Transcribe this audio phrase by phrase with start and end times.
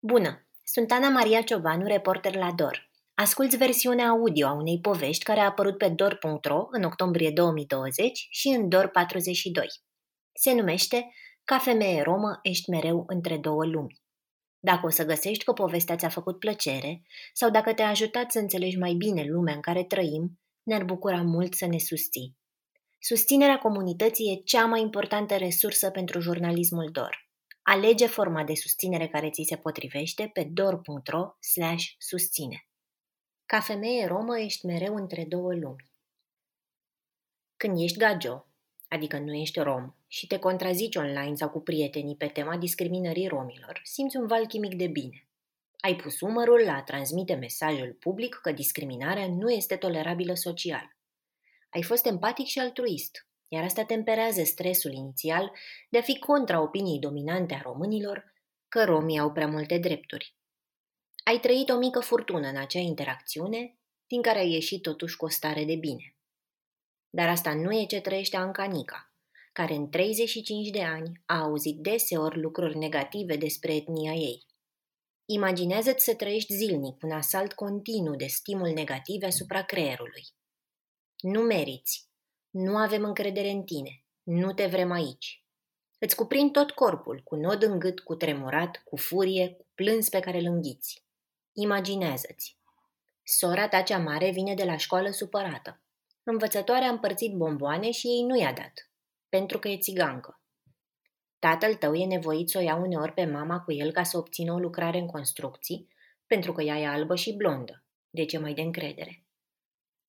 [0.00, 0.46] Bună!
[0.64, 2.90] Sunt Ana Maria Ciobanu, reporter la DOR.
[3.14, 8.48] Asculți versiunea audio a unei povești care a apărut pe dor.ro în octombrie 2020 și
[8.48, 9.66] în DOR 42.
[10.32, 11.12] Se numește
[11.44, 14.00] Ca femeie romă ești mereu între două lumi.
[14.58, 17.02] Dacă o să găsești că povestea ți-a făcut plăcere
[17.32, 21.54] sau dacă te-a ajutat să înțelegi mai bine lumea în care trăim, ne-ar bucura mult
[21.54, 22.36] să ne susții.
[22.98, 27.27] Susținerea comunității e cea mai importantă resursă pentru jurnalismul DOR.
[27.70, 31.36] Alege forma de susținere care ți se potrivește pe dor.ro
[31.98, 32.66] susține.
[33.46, 35.90] Ca femeie romă ești mereu între două lumi.
[37.56, 38.46] Când ești gagio,
[38.88, 43.80] adică nu ești rom, și te contrazici online sau cu prietenii pe tema discriminării romilor,
[43.84, 45.28] simți un val chimic de bine.
[45.80, 50.96] Ai pus umărul la a transmite mesajul public că discriminarea nu este tolerabilă social.
[51.70, 55.52] Ai fost empatic și altruist, iar asta temperează stresul inițial
[55.90, 58.32] de a fi contra opiniei dominante a românilor
[58.68, 60.36] că romii au prea multe drepturi.
[61.24, 65.28] Ai trăit o mică furtună în acea interacțiune, din care ai ieșit totuși cu o
[65.28, 66.16] stare de bine.
[67.10, 69.12] Dar asta nu e ce trăiește Ancanica,
[69.52, 74.46] care în 35 de ani a auzit deseori lucruri negative despre etnia ei.
[75.24, 80.26] Imaginează-ți să trăiești zilnic un asalt continuu de stimul negative asupra creierului.
[81.20, 82.07] Nu meriți,
[82.50, 84.04] nu avem încredere în tine.
[84.22, 85.44] Nu te vrem aici.
[85.98, 90.20] Îți cuprind tot corpul, cu nod în gât, cu tremurat, cu furie, cu plâns pe
[90.20, 91.04] care îl înghiți.
[91.52, 92.58] Imaginează-ți.
[93.22, 95.80] Sora ta cea mare vine de la școală supărată.
[96.22, 98.90] Învățătoarea a împărțit bomboane și ei nu i-a dat,
[99.28, 100.40] pentru că e țigancă.
[101.38, 104.52] Tatăl tău e nevoit să o ia uneori pe mama cu el ca să obțină
[104.52, 105.88] o lucrare în construcții,
[106.26, 109.22] pentru că ea e albă și blondă, deci e mai de încredere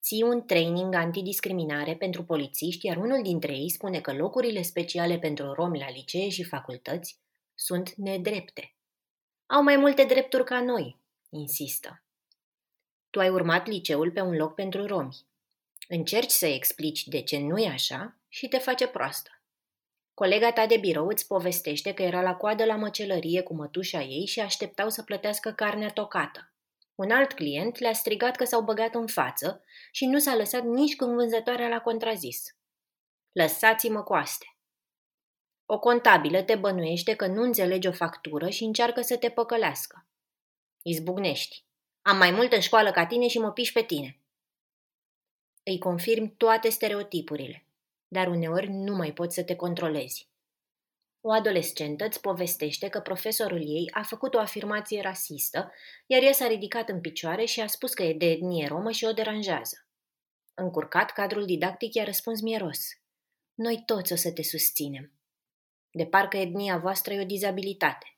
[0.02, 5.53] ții un training antidiscriminare pentru polițiști, iar unul dintre ei spune că locurile speciale pentru
[5.53, 7.19] romi la licee și facultăți
[7.55, 8.73] sunt nedrepte.
[9.45, 10.97] Au mai multe drepturi ca noi,
[11.30, 12.03] insistă.
[13.09, 15.17] Tu ai urmat liceul pe un loc pentru romi.
[15.88, 19.30] Încerci să explici de ce nu e așa și te face proastă.
[20.14, 24.26] Colega ta de birou îți povestește că era la coadă la măcelărie cu mătușa ei
[24.26, 26.54] și așteptau să plătească carnea tocată.
[26.99, 30.95] Un alt client le-a strigat că s-au băgat în față și nu s-a lăsat nici
[30.95, 32.55] când vânzătoarea l-a contrazis.
[33.32, 34.45] Lăsați-mă coaste!
[35.65, 40.08] O contabilă te bănuiește că nu înțelegi o factură și încearcă să te păcălească.
[40.82, 41.64] Izbucnești.
[42.02, 44.20] Am mai mult în școală ca tine și mă piși pe tine.
[45.64, 47.65] Îi confirm toate stereotipurile,
[48.08, 50.28] dar uneori nu mai poți să te controlezi.
[51.21, 55.71] O adolescentă îți povestește că profesorul ei a făcut o afirmație rasistă,
[56.05, 59.05] iar ea s-a ridicat în picioare și a spus că e de etnie romă și
[59.05, 59.87] o deranjează.
[60.53, 62.79] Încurcat, cadrul didactic i-a răspuns mieros.
[63.53, 65.11] Noi toți o să te susținem.
[65.91, 68.17] De parcă etnia voastră e o dizabilitate.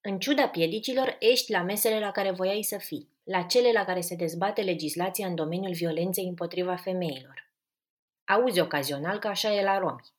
[0.00, 4.00] În ciuda piedicilor, ești la mesele la care voiai să fii, la cele la care
[4.00, 7.50] se dezbate legislația în domeniul violenței împotriva femeilor.
[8.24, 10.12] Auzi ocazional că așa e la romi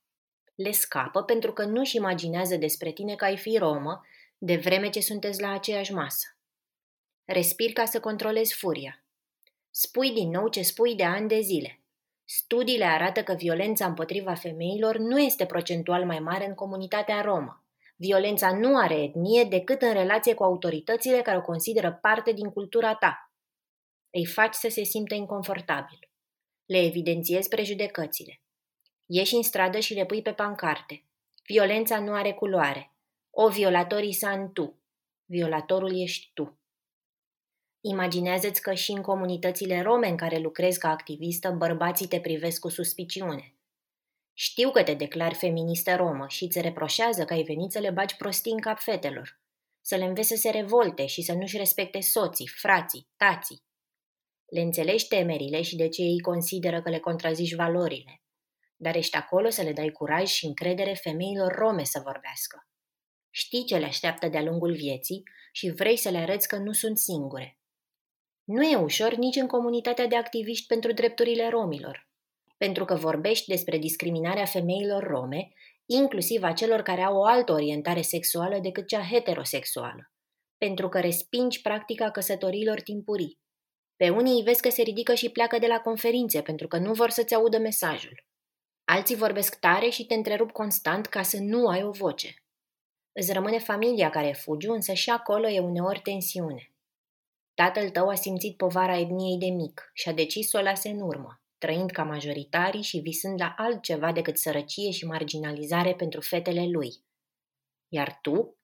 [0.56, 4.02] le scapă pentru că nu-și imaginează despre tine că ai fi romă,
[4.38, 6.38] de vreme ce sunteți la aceeași masă.
[7.26, 9.06] Respiri ca să controlezi furia.
[9.70, 11.84] Spui din nou ce spui de ani de zile.
[12.26, 17.66] Studiile arată că violența împotriva femeilor nu este procentual mai mare în comunitatea romă.
[17.96, 22.96] Violența nu are etnie decât în relație cu autoritățile care o consideră parte din cultura
[22.96, 23.32] ta.
[24.10, 26.00] Îi faci să se simtă inconfortabil.
[26.66, 28.43] Le evidențiezi prejudecățile.
[29.16, 31.04] Ieși în stradă și le pui pe pancarte.
[31.48, 32.96] Violența nu are culoare.
[33.30, 34.80] O violatorii în tu.
[35.26, 36.60] Violatorul ești tu.
[37.82, 42.70] Imaginează-ți că și în comunitățile rome în care lucrezi ca activistă, bărbații te privesc cu
[42.70, 43.56] suspiciune.
[44.34, 48.16] Știu că te declari feministă romă și îți reproșează că ai venit să le bagi
[48.16, 49.40] prostii în cap fetelor,
[49.82, 53.64] să le înveți să se revolte și să nu-și respecte soții, frații, tații.
[54.46, 58.23] Le înțelegi temerile și de ce ei consideră că le contrazici valorile
[58.76, 62.68] dar ești acolo să le dai curaj și încredere femeilor rome să vorbească.
[63.30, 66.98] Știi ce le așteaptă de-a lungul vieții și vrei să le arăți că nu sunt
[66.98, 67.58] singure.
[68.44, 72.10] Nu e ușor nici în comunitatea de activiști pentru drepturile romilor,
[72.58, 75.52] pentru că vorbești despre discriminarea femeilor rome,
[75.86, 80.12] inclusiv a celor care au o altă orientare sexuală decât cea heterosexuală,
[80.58, 83.40] pentru că respingi practica căsătorilor timpurii.
[83.96, 86.94] Pe unii îi vezi că se ridică și pleacă de la conferințe pentru că nu
[86.94, 88.26] vor să-ți audă mesajul.
[88.86, 92.44] Alții vorbesc tare și te întrerup constant ca să nu ai o voce.
[93.12, 96.72] Îți rămâne familia care fugi, însă și acolo e uneori tensiune.
[97.54, 101.02] Tatăl tău a simțit povara etniei de mic și a decis să o lase în
[101.02, 106.90] urmă, trăind ca majoritarii și visând la altceva decât sărăcie și marginalizare pentru fetele lui.
[107.88, 108.58] Iar tu?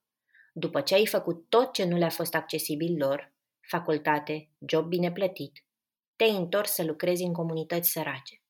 [0.53, 5.65] După ce ai făcut tot ce nu le-a fost accesibil lor, facultate, job bine plătit,
[6.15, 8.41] te-ai întors să lucrezi în comunități sărace.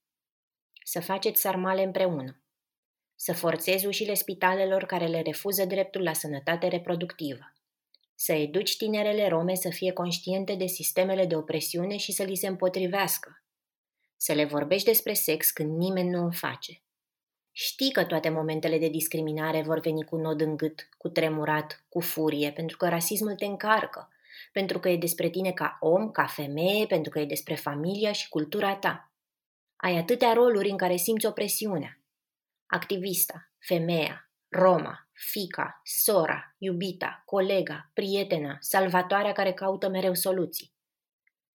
[0.92, 2.42] Să faceți sarmale împreună.
[3.16, 7.54] Să forțezi ușile spitalelor care le refuză dreptul la sănătate reproductivă.
[8.16, 12.48] Să educi tinerele rome să fie conștiente de sistemele de opresiune și să li se
[12.48, 13.44] împotrivească.
[14.18, 16.82] Să le vorbești despre sex când nimeni nu o face.
[17.52, 22.00] Știi că toate momentele de discriminare vor veni cu nod în gât, cu tremurat, cu
[22.00, 24.10] furie, pentru că rasismul te încarcă,
[24.52, 28.30] pentru că e despre tine ca om, ca femeie, pentru că e despre familia și
[28.30, 29.09] cultura ta.
[29.82, 32.02] Ai atâtea roluri în care simți opresiunea.
[32.66, 40.74] Activista, femeia, Roma, fica, sora, iubita, colega, prietena, salvatoarea care caută mereu soluții.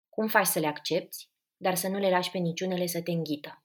[0.08, 3.64] Cum faci să le accepti, dar să nu le lași pe niciunele să te înghită?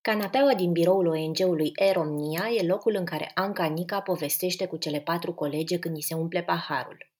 [0.00, 5.34] Canapeaua din biroul ONG-ului Eromnia e locul în care Anca Nica povestește cu cele patru
[5.34, 7.10] colege când îi se umple paharul.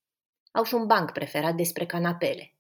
[0.53, 2.55] Au și un banc preferat despre canapele.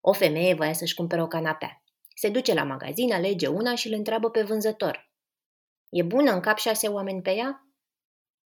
[0.00, 1.81] O femeie voia să-și cumpere o canapea.
[2.22, 5.10] Se duce la magazin, alege una și îl întreabă pe vânzător.
[5.88, 7.66] E bună în cap șase oameni pe ea?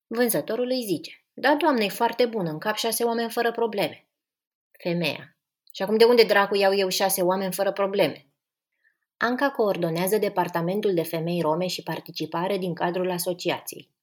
[0.07, 1.25] Vânzătorul îi zice.
[1.33, 4.07] Da, doamne, e foarte bună, în cap șase oameni fără probleme.
[4.83, 5.37] Femeia.
[5.73, 8.27] Și acum de unde dracu iau eu șase oameni fără probleme?
[9.17, 13.94] Anca coordonează Departamentul de Femei Rome și Participare din cadrul asociației.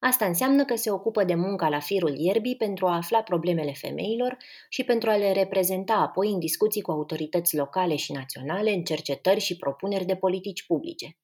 [0.00, 4.36] Asta înseamnă că se ocupă de munca la firul ierbii pentru a afla problemele femeilor
[4.68, 9.40] și pentru a le reprezenta apoi în discuții cu autorități locale și naționale, în cercetări
[9.40, 11.18] și propuneri de politici publice.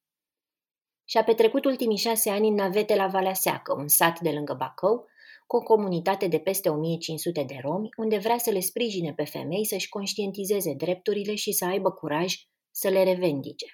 [1.04, 5.06] Și-a petrecut ultimii șase ani în navete la Valea Seacă, un sat de lângă Bacău,
[5.46, 9.66] cu o comunitate de peste 1500 de romi, unde vrea să le sprijine pe femei
[9.66, 12.34] să-și conștientizeze drepturile și să aibă curaj
[12.70, 13.66] să le revendice.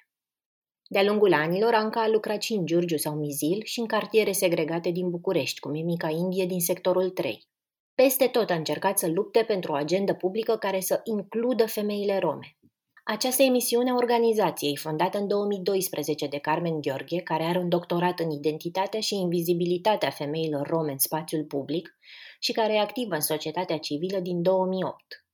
[0.92, 4.90] De-a lungul anilor, Anca a lucrat și în Giurgiu sau Mizil și în cartiere segregate
[4.90, 7.48] din București, cum e Mica Indie din sectorul 3.
[7.94, 12.56] Peste tot a încercat să lupte pentru o agendă publică care să includă femeile rome.
[13.04, 18.30] Această emisiune a organizației, fondată în 2012 de Carmen Gheorghe, care are un doctorat în
[18.30, 21.96] identitatea și invizibilitatea femeilor rome în spațiul public
[22.40, 25.26] și care e activă în societatea civilă din 2008.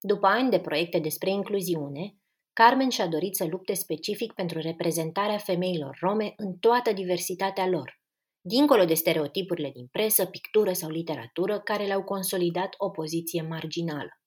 [0.00, 2.14] După ani de proiecte despre incluziune,
[2.52, 8.00] Carmen și-a dorit să lupte specific pentru reprezentarea femeilor rome în toată diversitatea lor,
[8.40, 14.20] dincolo de stereotipurile din presă, pictură sau literatură care le-au consolidat o poziție marginală.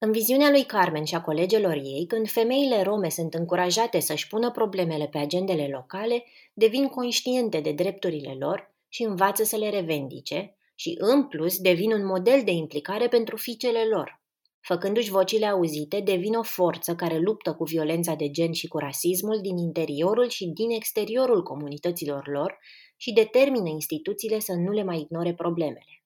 [0.00, 4.50] În viziunea lui Carmen și a colegelor ei, când femeile rome sunt încurajate să-și pună
[4.50, 6.24] problemele pe agendele locale,
[6.54, 12.06] devin conștiente de drepturile lor și învață să le revendice și, în plus, devin un
[12.06, 14.22] model de implicare pentru fiicele lor.
[14.60, 19.38] Făcându-și vocile auzite, devin o forță care luptă cu violența de gen și cu rasismul
[19.40, 22.58] din interiorul și din exteriorul comunităților lor
[22.96, 26.02] și determină instituțiile să nu le mai ignore problemele.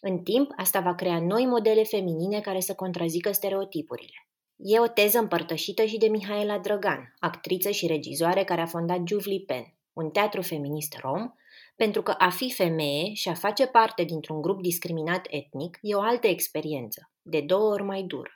[0.00, 4.26] În timp, asta va crea noi modele feminine care să contrazică stereotipurile.
[4.56, 9.44] E o teză împărtășită și de Mihaela Drăgan, actriță și regizoare care a fondat Juvli
[9.46, 11.30] Pen, un teatru feminist rom,
[11.76, 16.00] pentru că a fi femeie și a face parte dintr-un grup discriminat etnic e o
[16.00, 18.30] altă experiență, de două ori mai dură.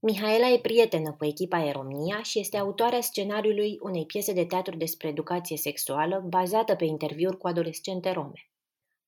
[0.00, 5.08] Mihaela e prietenă cu echipa Eromnia și este autoarea scenariului unei piese de teatru despre
[5.08, 8.50] educație sexuală bazată pe interviuri cu adolescente rome.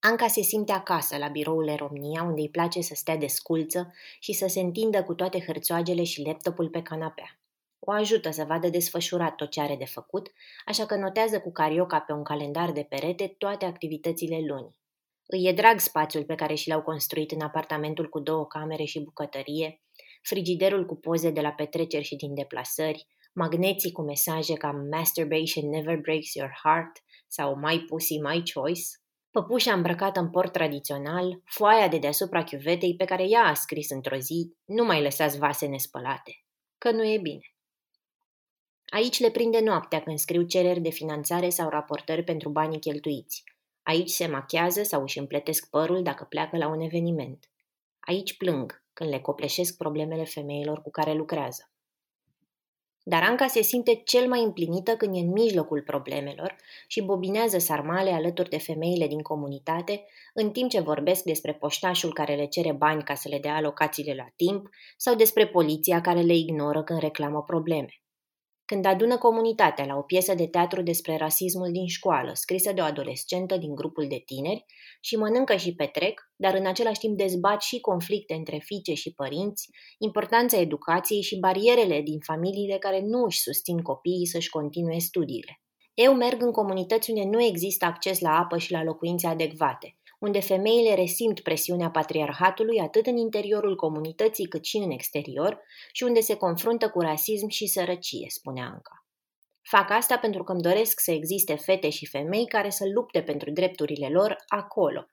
[0.00, 4.32] Anca se simte acasă la biroul Eromnia, unde îi place să stea de sculță și
[4.32, 7.40] să se întindă cu toate hărțoagele și laptopul pe canapea.
[7.79, 10.32] O ajută să vadă desfășurat tot ce are de făcut,
[10.67, 14.80] așa că notează cu carioca pe un calendar de perete toate activitățile lunii.
[15.32, 19.01] Îi e drag spațiul pe care și l-au construit în apartamentul cu două camere și
[19.01, 19.81] bucătărie,
[20.22, 25.96] frigiderul cu poze de la petreceri și din deplasări, magneții cu mesaje ca Masturbation never
[25.96, 28.82] breaks your heart sau My Pussy, My Choice,
[29.31, 34.17] păpușa îmbrăcată în port tradițional, foaia de deasupra chiuvetei pe care ea a scris într-o
[34.17, 36.32] zi, nu mai lăsați vase nespălate,
[36.79, 37.55] că nu e bine.
[38.87, 43.43] Aici le prinde noaptea când scriu cereri de finanțare sau raportări pentru banii cheltuiți.
[43.82, 47.51] Aici se machează sau își împletesc părul dacă pleacă la un eveniment.
[48.01, 51.70] Aici plâng când le copleșesc problemele femeilor cu care lucrează.
[53.03, 56.56] Dar Anca se simte cel mai împlinită când e în mijlocul problemelor
[56.87, 62.34] și bobinează sarmale alături de femeile din comunitate, în timp ce vorbesc despre poștașul care
[62.34, 66.34] le cere bani ca să le dea alocațiile la timp sau despre poliția care le
[66.34, 68.01] ignoră când reclamă probleme
[68.70, 72.84] când adună comunitatea la o piesă de teatru despre rasismul din școală, scrisă de o
[72.84, 74.65] adolescentă din grupul de tineri,
[75.00, 79.69] și mănâncă și petrec, dar în același timp dezbat și conflicte între fiice și părinți,
[79.98, 85.60] importanța educației și barierele din familiile care nu își susțin copiii să-și continue studiile.
[85.94, 90.41] Eu merg în comunități unde nu există acces la apă și la locuințe adecvate, unde
[90.41, 95.60] femeile resimt presiunea patriarhatului atât în interiorul comunității cât și în exterior
[95.93, 99.05] și unde se confruntă cu rasism și sărăcie, spune Anca.
[99.62, 103.50] Fac asta pentru că îmi doresc să existe fete și femei care să lupte pentru
[103.50, 105.06] drepturile lor acolo,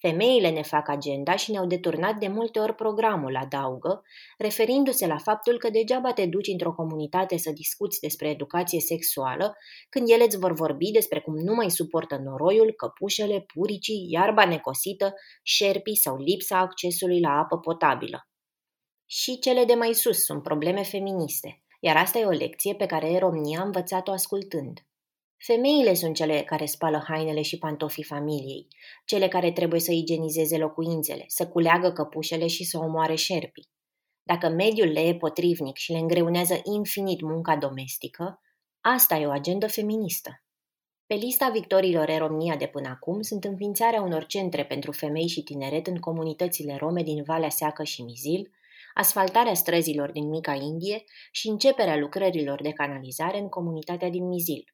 [0.00, 4.02] Femeile ne fac agenda și ne-au deturnat de multe ori programul, adaugă,
[4.38, 9.56] referindu-se la faptul că degeaba te duci într-o comunitate să discuți despre educație sexuală,
[9.88, 15.14] când ele îți vor vorbi despre cum nu mai suportă noroiul, căpușele, puricii, iarba necosită,
[15.42, 18.28] șerpii sau lipsa accesului la apă potabilă.
[19.06, 23.18] Și cele de mai sus sunt probleme feministe, iar asta e o lecție pe care
[23.18, 24.87] Romnia a învățat-o ascultând.
[25.38, 28.66] Femeile sunt cele care spală hainele și pantofii familiei,
[29.04, 33.68] cele care trebuie să igienizeze locuințele, să culeagă căpușele și să omoare șerpii.
[34.22, 38.40] Dacă mediul le e potrivnic și le îngreunează infinit munca domestică,
[38.80, 40.42] asta e o agendă feministă.
[41.06, 45.42] Pe lista victoriilor în România de până acum sunt înființarea unor centre pentru femei și
[45.42, 48.50] tineret în comunitățile rome din Valea Seacă și Mizil,
[48.94, 54.64] asfaltarea străzilor din Mica Indie și începerea lucrărilor de canalizare în comunitatea din Mizil.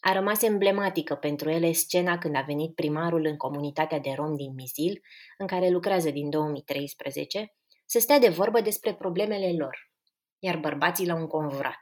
[0.00, 4.54] A rămas emblematică pentru ele scena când a venit primarul în comunitatea de rom din
[4.54, 5.00] Mizil,
[5.38, 7.54] în care lucrează din 2013,
[7.86, 9.90] să stea de vorbă despre problemele lor,
[10.38, 11.80] iar bărbații l-au înconjurat.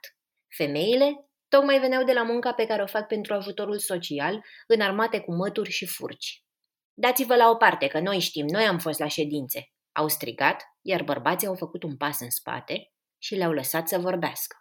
[0.57, 5.35] Femeile tocmai veneau de la munca pe care o fac pentru ajutorul social, înarmate cu
[5.35, 6.45] mături și furci.
[6.95, 11.03] Dați-vă la o parte, că noi știm, noi am fost la ședințe, au strigat, iar
[11.03, 14.57] bărbații au făcut un pas în spate și le-au lăsat să vorbească.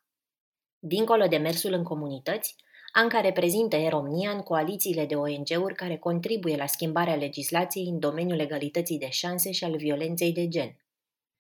[0.80, 2.56] Dincolo de mersul în comunități,
[2.98, 8.98] Anca reprezintă România în coalițiile de ONG-uri care contribuie la schimbarea legislației în domeniul egalității
[8.98, 10.78] de șanse și al violenței de gen.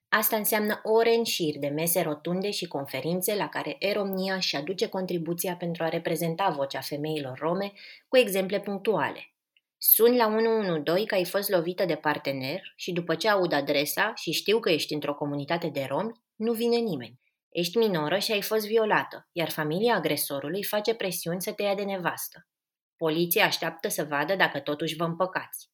[0.10, 4.88] Asta înseamnă ore în șir de mese rotunde și conferințe la care România și aduce
[4.88, 7.72] contribuția pentru a reprezenta vocea femeilor rome
[8.08, 9.34] cu exemple punctuale.
[9.78, 14.32] Suni la 112 că ai fost lovită de partener și după ce aud adresa și
[14.32, 17.20] știu că ești într-o comunitate de romi, nu vine nimeni.
[17.62, 21.84] Ești minoră și ai fost violată, iar familia agresorului face presiuni să te ia de
[21.84, 22.48] nevastă.
[22.96, 25.70] Poliția așteaptă să vadă dacă totuși vă împăcați.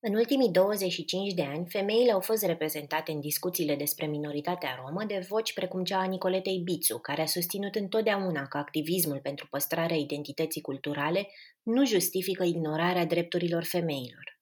[0.00, 5.26] În ultimii 25 de ani, femeile au fost reprezentate în discuțiile despre minoritatea romă de
[5.28, 10.60] voci precum cea a Nicoletei Bițu, care a susținut întotdeauna că activismul pentru păstrarea identității
[10.60, 11.28] culturale
[11.62, 14.37] nu justifică ignorarea drepturilor femeilor.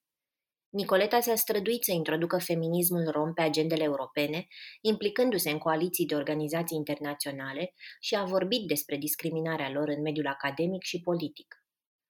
[0.70, 4.46] Nicoleta s-a străduit să introducă feminismul rom pe agendele europene,
[4.80, 10.82] implicându-se în coaliții de organizații internaționale și a vorbit despre discriminarea lor în mediul academic
[10.82, 11.60] și politic.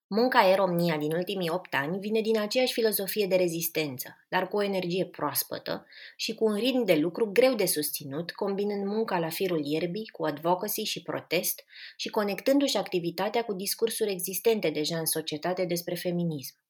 [0.09, 4.63] Munca Romnia din ultimii opt ani vine din aceeași filozofie de rezistență, dar cu o
[4.63, 5.87] energie proaspătă
[6.17, 10.25] și cu un ritm de lucru greu de susținut, combinând munca la firul ierbii cu
[10.25, 11.65] advocacy și protest
[11.97, 16.66] și conectându-și activitatea cu discursuri existente deja în societate despre feminism.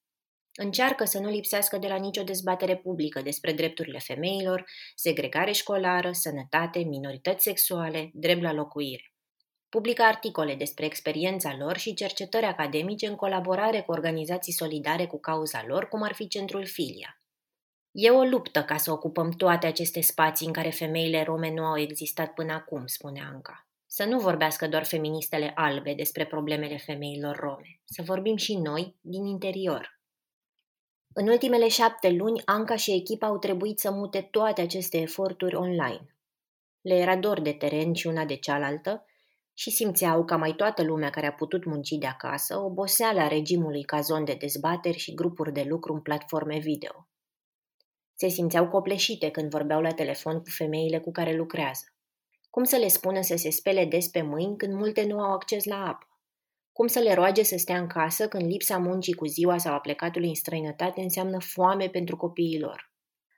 [0.59, 6.79] Încearcă să nu lipsească de la nicio dezbatere publică despre drepturile femeilor, segregare școlară, sănătate,
[6.79, 9.13] minorități sexuale, drept la locuire.
[9.69, 15.63] Publică articole despre experiența lor și cercetări academice în colaborare cu organizații solidare cu cauza
[15.67, 17.21] lor, cum ar fi Centrul Filia.
[17.91, 21.77] E o luptă ca să ocupăm toate aceste spații în care femeile rome nu au
[21.77, 23.67] existat până acum, spune Anca.
[23.85, 29.25] Să nu vorbească doar feministele albe despre problemele femeilor rome, să vorbim și noi din
[29.25, 29.96] interior.
[31.19, 36.15] În ultimele șapte luni, Anca și echipa au trebuit să mute toate aceste eforturi online.
[36.81, 39.05] Le era dor de teren și una de cealaltă
[39.53, 44.23] și simțeau, ca mai toată lumea care a putut munci de acasă, oboseala regimului cazon
[44.23, 47.07] de dezbateri și grupuri de lucru în platforme video.
[48.15, 51.83] Se simțeau copleșite când vorbeau la telefon cu femeile cu care lucrează.
[52.49, 55.65] Cum să le spună să se spele des pe mâini când multe nu au acces
[55.65, 56.16] la apă?
[56.77, 59.79] Cum să le roage să stea în casă când lipsa muncii cu ziua sau a
[59.79, 62.91] plecatului în străinătate înseamnă foame pentru copiii lor?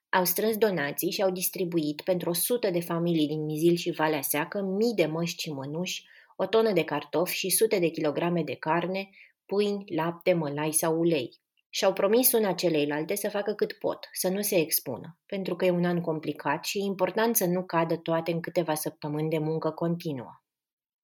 [0.10, 4.22] Au strâns donații și au distribuit pentru o sută de familii din Mizil și Valea
[4.22, 6.03] Seacă mii de măști și mănuși,
[6.36, 9.10] o tonă de cartofi și sute de kilograme de carne,
[9.46, 11.29] pâini, lapte, mălai sau ulei.
[11.69, 15.72] Și-au promis una celeilalte să facă cât pot, să nu se expună, pentru că e
[15.72, 19.69] un an complicat și e important să nu cadă toate în câteva săptămâni de muncă
[19.72, 20.43] continuă.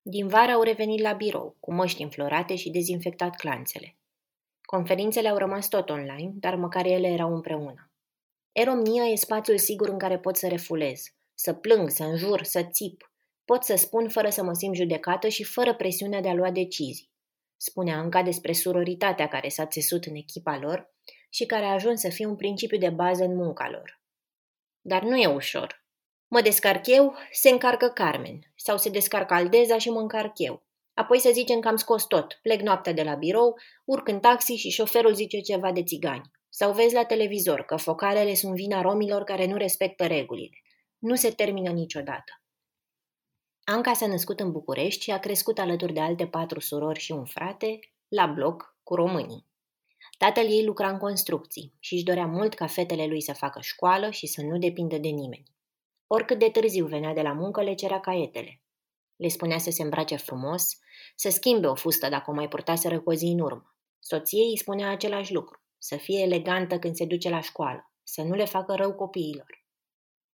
[0.07, 3.97] Din vară au revenit la birou, cu măști înflorate și dezinfectat clanțele.
[4.61, 7.91] Conferințele au rămas tot online, dar măcar ele erau împreună.
[8.51, 13.11] Eromnia e spațiul sigur în care pot să refulez, să plâng, să înjur, să țip.
[13.45, 17.11] Pot să spun fără să mă simt judecată și fără presiunea de a lua decizii.
[17.57, 20.93] Spunea Anca despre suroritatea care s-a țesut în echipa lor
[21.29, 24.01] și care a ajuns să fie un principiu de bază în munca lor.
[24.81, 25.84] Dar nu e ușor.
[26.35, 28.39] Mă descarc eu, se încarcă Carmen.
[28.55, 30.63] Sau se descarcă Aldeza și mă încarc eu.
[30.93, 32.39] Apoi să zicem că am scos tot.
[32.41, 36.31] Plec noaptea de la birou, urc în taxi și șoferul zice ceva de țigani.
[36.49, 40.61] Sau vezi la televizor că focarele sunt vina romilor care nu respectă regulile.
[40.97, 42.41] Nu se termină niciodată.
[43.63, 47.25] Anca s-a născut în București și a crescut alături de alte patru surori și un
[47.25, 49.45] frate, la bloc, cu românii.
[50.17, 54.09] Tatăl ei lucra în construcții și își dorea mult ca fetele lui să facă școală
[54.09, 55.54] și să nu depindă de nimeni.
[56.15, 58.61] Oricât de târziu venea de la muncă, le cerea caietele.
[59.15, 60.79] Le spunea să se îmbrace frumos,
[61.15, 63.75] să schimbe o fustă dacă o mai purtaseră cu o zi în urmă.
[63.99, 68.35] Soției îi spunea același lucru, să fie elegantă când se duce la școală, să nu
[68.35, 69.65] le facă rău copiilor.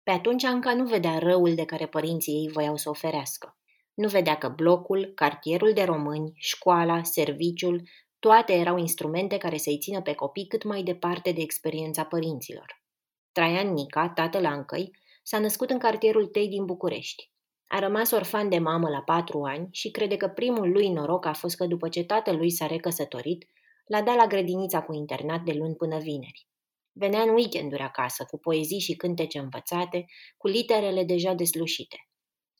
[0.03, 3.57] Pe atunci Anca nu vedea răul de care părinții ei voiau să oferească.
[3.93, 10.01] Nu vedea că blocul, cartierul de români, școala, serviciul, toate erau instrumente care să-i țină
[10.01, 12.83] pe copii cât mai departe de experiența părinților.
[13.31, 14.91] Traian Nica, tatăl Ancăi,
[15.29, 17.31] s-a născut în cartierul Tei din București.
[17.67, 21.33] A rămas orfan de mamă la patru ani și crede că primul lui noroc a
[21.33, 23.45] fost că după ce tatălui s-a recăsătorit,
[23.85, 26.47] l-a dat la grădinița cu internat de luni până vineri.
[26.91, 30.05] Venea în weekenduri acasă, cu poezii și cântece învățate,
[30.37, 31.97] cu literele deja deslușite.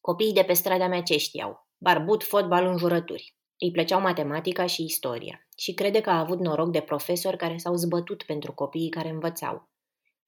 [0.02, 1.68] Copiii de pe strada mea ce știau?
[1.78, 3.36] Barbut, fotbal, înjurături.
[3.58, 7.76] Îi plăceau matematica și istoria și crede că a avut noroc de profesori care s-au
[7.76, 9.70] zbătut pentru copiii care învățau.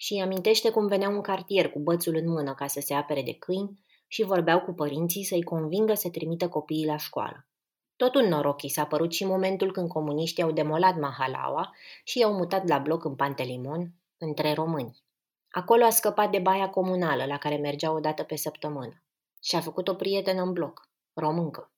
[0.01, 3.21] Și îi amintește cum veneau un cartier cu bățul în mână ca să se apere
[3.21, 7.47] de câini și vorbeau cu părinții să-i convingă să trimită copiii la școală.
[7.95, 12.33] Tot un noroc i s-a părut și momentul când comuniștii au demolat Mahalaua și i-au
[12.33, 15.03] mutat la bloc în Pantelimon, între români.
[15.49, 19.03] Acolo a scăpat de baia comunală la care mergea o dată pe săptămână
[19.43, 21.73] și a făcut o prietenă în bloc, româncă.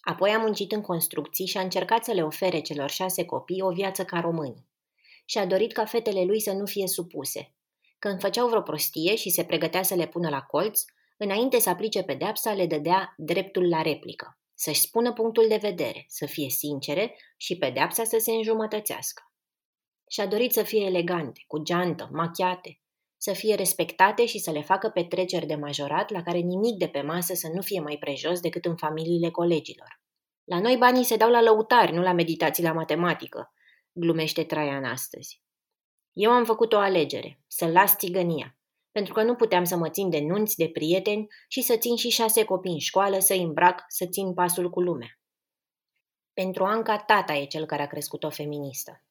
[0.00, 3.70] Apoi a muncit în construcții și a încercat să le ofere celor șase copii o
[3.70, 4.68] viață ca români.
[5.24, 7.54] Și a dorit ca fetele lui să nu fie supuse.
[7.98, 10.82] Când făceau vreo prostie și se pregătea să le pună la colț,
[11.16, 14.38] înainte să aplice pedeapsa, le dădea dreptul la replică.
[14.54, 19.22] Să-și spună punctul de vedere, să fie sincere și pedeapsa să se înjumătățească.
[20.08, 22.80] Și-a dorit să fie elegante, cu geantă, machiate,
[23.16, 27.00] să fie respectate și să le facă petreceri de majorat la care nimic de pe
[27.00, 30.00] masă să nu fie mai prejos decât în familiile colegilor.
[30.44, 33.52] La noi banii se dau la lăutari, nu la meditații la matematică,
[34.00, 35.42] glumește Traian astăzi.
[36.12, 38.58] Eu am făcut o alegere, să las țigănia,
[38.92, 42.08] pentru că nu puteam să mă țin de nunți, de prieteni și să țin și
[42.08, 45.20] șase copii în școală, să îmbrac, să țin pasul cu lumea.
[46.32, 49.04] Pentru Anca, tata e cel care a crescut-o feministă.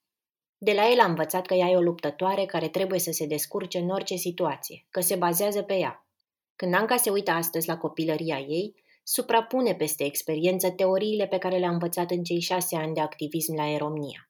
[0.58, 3.78] De la el a învățat că ea e o luptătoare care trebuie să se descurce
[3.78, 6.08] în orice situație, că se bazează pe ea.
[6.56, 11.70] Când Anca se uită astăzi la copilăria ei, suprapune peste experiență teoriile pe care le-a
[11.70, 14.29] învățat în cei șase ani de activism la Eromnia.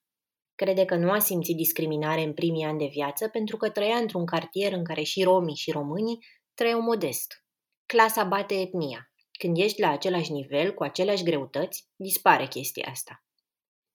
[0.61, 4.25] Crede că nu a simțit discriminare în primii ani de viață pentru că trăia într-un
[4.25, 7.45] cartier în care și romii și românii trăiau modest.
[7.85, 9.11] Clasa bate etnia.
[9.31, 13.23] Când ești la același nivel, cu aceleași greutăți, dispare chestia asta.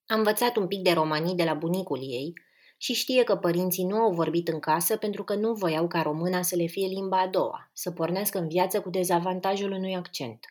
[0.06, 2.32] A învățat un pic de romanii de la bunicul ei
[2.76, 6.42] și știe că părinții nu au vorbit în casă pentru că nu voiau ca româna
[6.42, 10.44] să le fie limba a doua, să pornească în viață cu dezavantajul unui accent.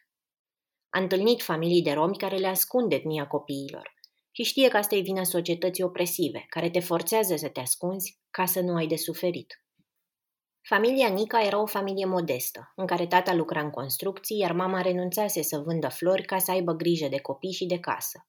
[0.89, 3.92] A întâlnit familii de romi care le ascund etnia copiilor
[4.35, 8.45] și știe că asta e vina societății opresive, care te forțează să te ascunzi ca
[8.45, 9.63] să nu ai de suferit.
[10.61, 15.41] Familia Nica era o familie modestă, în care tata lucra în construcții, iar mama renunțase
[15.41, 18.27] să vândă flori ca să aibă grijă de copii și de casă.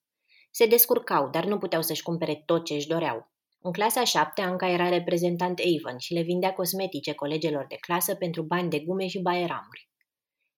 [0.51, 3.33] Se descurcau, dar nu puteau să-și cumpere tot ce își doreau.
[3.61, 8.43] În clasa 7, Anca era reprezentant Avon și le vindea cosmetice colegelor de clasă pentru
[8.43, 9.89] bani de gume și baieramuri.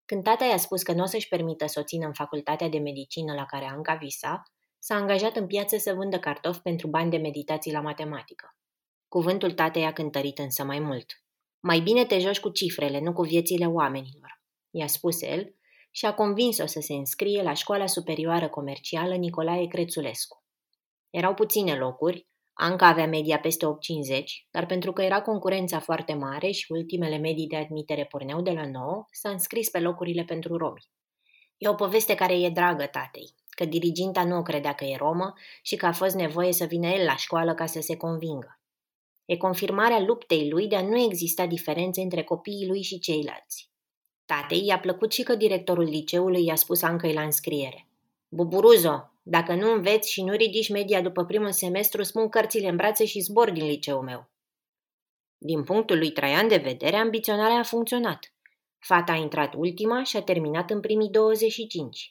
[0.04, 2.78] Când tata i-a spus că nu o să-și permită să o țină în facultatea de
[2.78, 4.42] medicină la care Anca visa,
[4.86, 8.56] s-a angajat în piață să vândă cartofi pentru bani de meditații la matematică.
[9.08, 11.06] Cuvântul tatei a cântărit însă mai mult.
[11.60, 15.54] Mai bine te joci cu cifrele, nu cu viețile oamenilor, i-a spus el
[15.90, 20.44] și a convins-o să se înscrie la Școala Superioară Comercială Nicolae Crețulescu.
[21.10, 26.50] Erau puține locuri, Anca avea media peste 8,50, dar pentru că era concurența foarte mare
[26.50, 30.88] și ultimele medii de admitere porneau de la 9, s-a înscris pe locurile pentru romi.
[31.56, 35.32] E o poveste care e dragă tatei, că diriginta nu o credea că e romă
[35.62, 38.60] și că a fost nevoie să vină el la școală ca să se convingă.
[39.24, 43.70] E confirmarea luptei lui de a nu exista diferențe între copiii lui și ceilalți.
[44.24, 47.88] Tatei i-a plăcut și că directorul liceului i-a spus Ancăi la înscriere.
[48.28, 53.04] Buburuzo, dacă nu înveți și nu ridici media după primul semestru, spun cărțile în brațe
[53.04, 54.30] și zbor din liceul meu.
[55.38, 58.32] Din punctul lui Traian de vedere, ambiționarea a funcționat.
[58.78, 62.10] Fata a intrat ultima și a terminat în primii 25.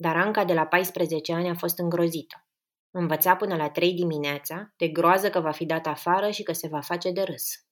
[0.00, 2.46] Dar Anca de la 14 ani a fost îngrozită.
[2.90, 6.68] Învăța până la 3 dimineața, de groază că va fi dat afară și că se
[6.68, 7.64] va face de râs.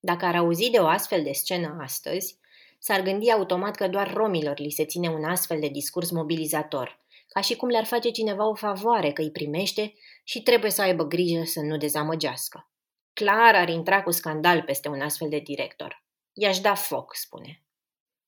[0.00, 2.38] Dacă ar auzi de o astfel de scenă astăzi,
[2.78, 6.98] s-ar gândi automat că doar romilor li se ține un astfel de discurs mobilizator,
[7.28, 11.04] ca și cum le-ar face cineva o favoare că îi primește și trebuie să aibă
[11.04, 12.68] grijă să nu dezamăgească.
[13.12, 16.04] Clar ar intra cu scandal peste un astfel de director.
[16.32, 17.63] I-aș da foc, spune.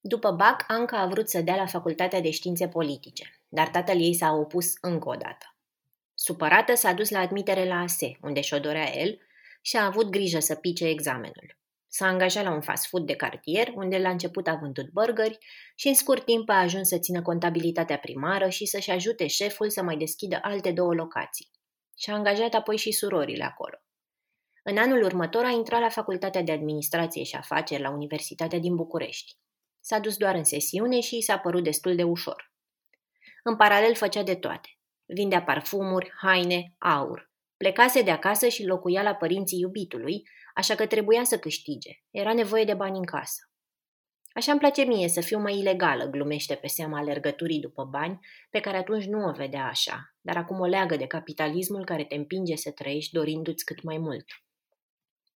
[0.08, 4.14] După BAC, Anca a vrut să dea la Facultatea de Științe Politice, dar tatăl ei
[4.14, 5.56] s-a opus încă o dată.
[6.14, 9.18] Supărată s-a dus la admitere la ASE, unde și-o dorea el,
[9.60, 11.58] și a avut grijă să pice examenul.
[11.88, 15.38] S-a angajat la un fast food de cartier, unde la început a vândut burgeri
[15.74, 19.82] și în scurt timp a ajuns să țină contabilitatea primară și să-și ajute șeful să
[19.82, 21.50] mai deschidă alte două locații.
[21.96, 23.76] Și-a angajat apoi și surorile acolo.
[24.62, 29.36] În anul următor a intrat la Facultatea de Administrație și Afaceri la Universitatea din București.
[29.88, 32.52] S-a dus doar în sesiune și i s-a părut destul de ușor.
[33.42, 34.68] În paralel făcea de toate.
[35.04, 37.30] Vindea parfumuri, haine, aur.
[37.56, 40.22] Plecase de acasă și locuia la părinții iubitului,
[40.54, 41.90] așa că trebuia să câștige.
[42.10, 43.50] Era nevoie de bani în casă.
[44.32, 48.18] Așa îmi place mie să fiu mai ilegală, glumește pe seama alergăturii după bani,
[48.50, 52.14] pe care atunci nu o vedea așa, dar acum o leagă de capitalismul care te
[52.14, 54.24] împinge să trăiești dorindu-ți cât mai mult.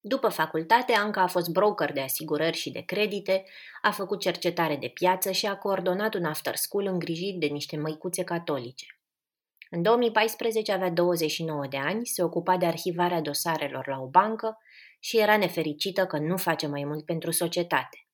[0.02, 3.46] După facultate, Anca a fost broker de asigurări și de credite,
[3.82, 8.24] a făcut cercetare de piață și a coordonat un after school îngrijit de niște măicuțe
[8.24, 8.86] catolice.
[9.70, 14.58] În 2014 avea 29 de ani, se ocupa de arhivarea dosarelor la o bancă
[15.00, 18.08] și era nefericită că nu face mai mult pentru societate.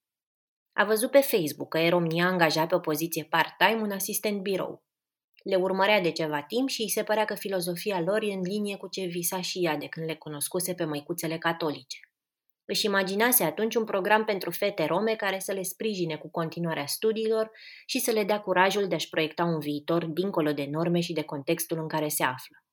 [0.74, 4.85] A văzut pe Facebook că Eromnia angaja pe o poziție part-time un asistent birou.
[5.46, 8.78] Le urmărea de ceva timp și îi se părea că filozofia lor e în linie
[8.78, 12.00] cu ce visa și ea de când le cunoscuse pe măicuțele catolice.
[12.66, 17.52] Își imaginase atunci un program pentru fete rome care să le sprijine cu continuarea studiilor
[17.86, 21.24] și să le dea curajul de a-și proiecta un viitor dincolo de norme și de
[21.24, 22.64] contextul în care se află.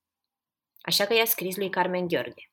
[0.80, 2.50] Așa că i-a scris lui Carmen Gheorghe.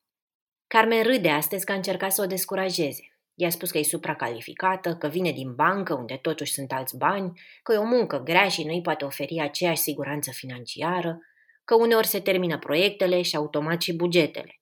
[0.68, 3.19] Carmen râde astăzi că a încercat să o descurajeze.
[3.42, 7.74] I-a spus că e supracalificată, că vine din bancă unde totuși sunt alți bani, că
[7.74, 11.18] e o muncă grea și nu îi poate oferi aceeași siguranță financiară,
[11.64, 14.62] că uneori se termină proiectele și automat și bugetele.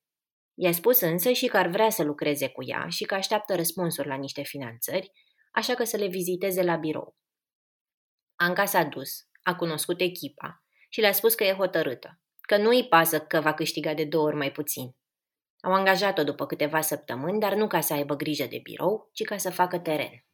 [0.54, 4.08] I-a spus însă și că ar vrea să lucreze cu ea și că așteaptă răspunsuri
[4.08, 5.12] la niște finanțări,
[5.52, 7.16] așa că să le viziteze la birou.
[8.36, 12.88] Anca s-a dus, a cunoscut echipa și le-a spus că e hotărâtă, că nu îi
[12.88, 14.96] pasă că va câștiga de două ori mai puțin,
[15.62, 19.38] au angajat-o după câteva săptămâni, dar nu ca să aibă grijă de birou, ci ca
[19.38, 20.26] să facă teren.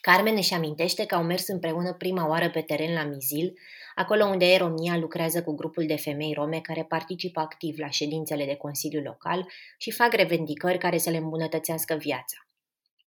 [0.00, 3.58] Carmen își amintește că au mers împreună prima oară pe teren la Mizil,
[3.94, 8.54] acolo unde Eromnia lucrează cu grupul de femei rome care participă activ la ședințele de
[8.54, 12.36] Consiliu Local și fac revendicări care să le îmbunătățească viața.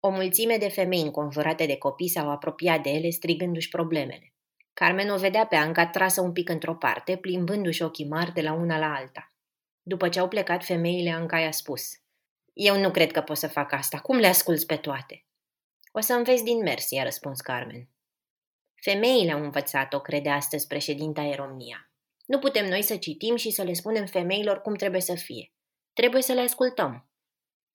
[0.00, 4.32] O mulțime de femei înconjurate de copii s-au apropiat de ele strigându-și problemele.
[4.72, 8.52] Carmen o vedea pe Anca trasă un pic într-o parte, plimbându-și ochii mari de la
[8.52, 9.32] una la alta.
[9.88, 11.82] După ce au plecat femeile, Anca i-a spus
[12.52, 13.98] Eu nu cred că pot să fac asta.
[13.98, 15.26] Cum le asculți pe toate?
[15.92, 17.88] O să înveți din mers, i-a răspuns Carmen.
[18.74, 21.90] Femeile au învățat-o, crede astăzi președinta Eromnia.
[22.26, 25.52] Nu putem noi să citim și să le spunem femeilor cum trebuie să fie.
[25.92, 27.08] Trebuie să le ascultăm.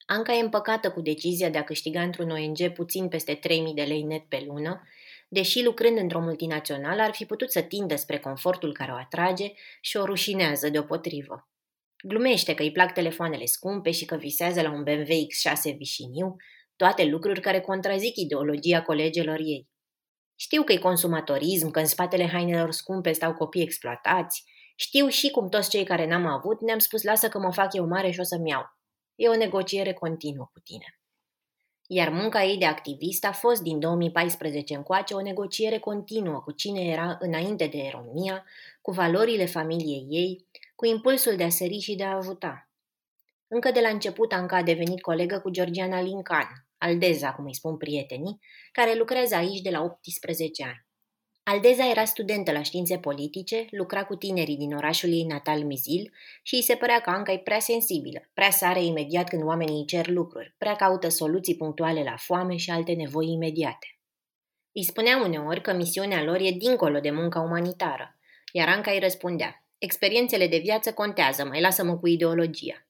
[0.05, 3.39] Anca e împăcată cu decizia de a câștiga într-un ONG puțin peste 3.000
[3.75, 4.87] de lei net pe lună,
[5.27, 9.97] deși lucrând într-o multinațională ar fi putut să tindă spre confortul care o atrage și
[9.97, 11.47] o rușinează deopotrivă.
[12.07, 16.35] Glumește că îi plac telefoanele scumpe și că visează la un BMW X6 vișiniu,
[16.75, 19.69] toate lucruri care contrazic ideologia colegelor ei.
[20.35, 24.43] Știu că e consumatorism, că în spatele hainelor scumpe stau copii exploatați.
[24.75, 27.87] Știu și cum toți cei care n-am avut ne-am spus lasă că mă fac eu
[27.87, 28.63] mare și o să-mi iau.
[29.15, 31.02] E o negociere continuă cu tine.
[31.87, 36.81] Iar munca ei de activist a fost din 2014 încoace o negociere continuă cu cine
[36.81, 38.45] era înainte de România,
[38.81, 42.69] cu valorile familiei ei, cu impulsul de a sări și de a ajuta.
[43.47, 47.77] Încă de la început Anca a devenit colegă cu Georgiana Lincan, Aldeza, cum îi spun
[47.77, 48.39] prietenii,
[48.71, 50.85] care lucrează aici de la 18 ani.
[51.43, 56.55] Aldeza era studentă la științe politice, lucra cu tinerii din orașul ei natal Mizil și
[56.55, 60.07] îi se părea că Anca e prea sensibilă, prea sare imediat când oamenii îi cer
[60.07, 63.99] lucruri, prea caută soluții punctuale la foame și alte nevoi imediate.
[64.71, 68.17] Îi spunea uneori că misiunea lor e dincolo de munca umanitară,
[68.51, 72.87] iar Anca îi răspundea, Experiențele de viață contează, mai lasă-mă cu ideologia.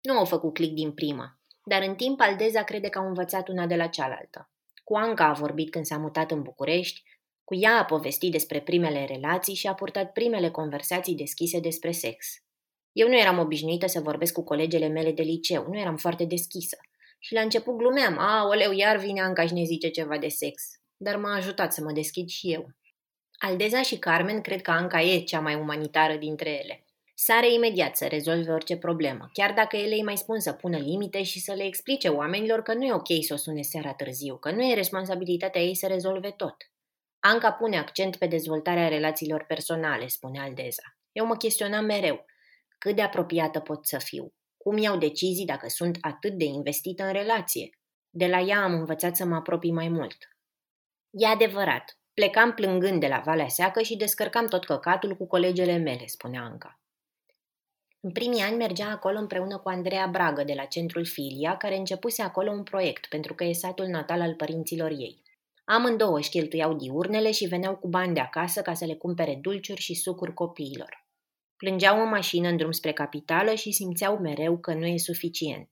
[0.00, 3.66] Nu au făcut click din prima, dar în timp Aldeza crede că au învățat una
[3.66, 4.50] de la cealaltă.
[4.84, 7.02] Cu Anca a vorbit când s-a mutat în București,
[7.48, 12.26] cu ea a povestit despre primele relații și a purtat primele conversații deschise despre sex.
[12.92, 16.76] Eu nu eram obișnuită să vorbesc cu colegele mele de liceu, nu eram foarte deschisă.
[17.18, 20.62] Și la început glumeam, a, oleu, iar vine Anca și ne zice ceva de sex.
[20.96, 22.68] Dar m-a ajutat să mă deschid și eu.
[23.38, 26.84] Aldeza și Carmen cred că Anca e cea mai umanitară dintre ele.
[27.14, 31.22] Sare imediat să rezolve orice problemă, chiar dacă ele îi mai spun să pună limite
[31.22, 34.50] și să le explice oamenilor că nu e ok să o sune seara târziu, că
[34.50, 36.56] nu e responsabilitatea ei să rezolve tot.
[37.20, 40.82] Anca pune accent pe dezvoltarea relațiilor personale, spune Aldeza.
[41.12, 42.24] Eu mă chestionam mereu.
[42.78, 44.34] Cât de apropiată pot să fiu?
[44.56, 47.68] Cum iau decizii dacă sunt atât de investită în relație?
[48.10, 50.16] De la ea am învățat să mă apropii mai mult.
[51.10, 56.06] E adevărat, plecam plângând de la Valea Seacă și descărcam tot căcatul cu colegele mele,
[56.06, 56.80] spunea Anca.
[58.00, 62.22] În primii ani mergea acolo împreună cu Andreea Bragă de la Centrul Filia, care începuse
[62.22, 65.22] acolo un proiect, pentru că e satul natal al părinților ei.
[65.70, 69.80] Amândouă își cheltuiau diurnele și veneau cu bani de acasă ca să le cumpere dulciuri
[69.80, 71.06] și sucuri copiilor.
[71.56, 75.68] Plângeau în mașină în drum spre capitală și simțeau mereu că nu e suficient.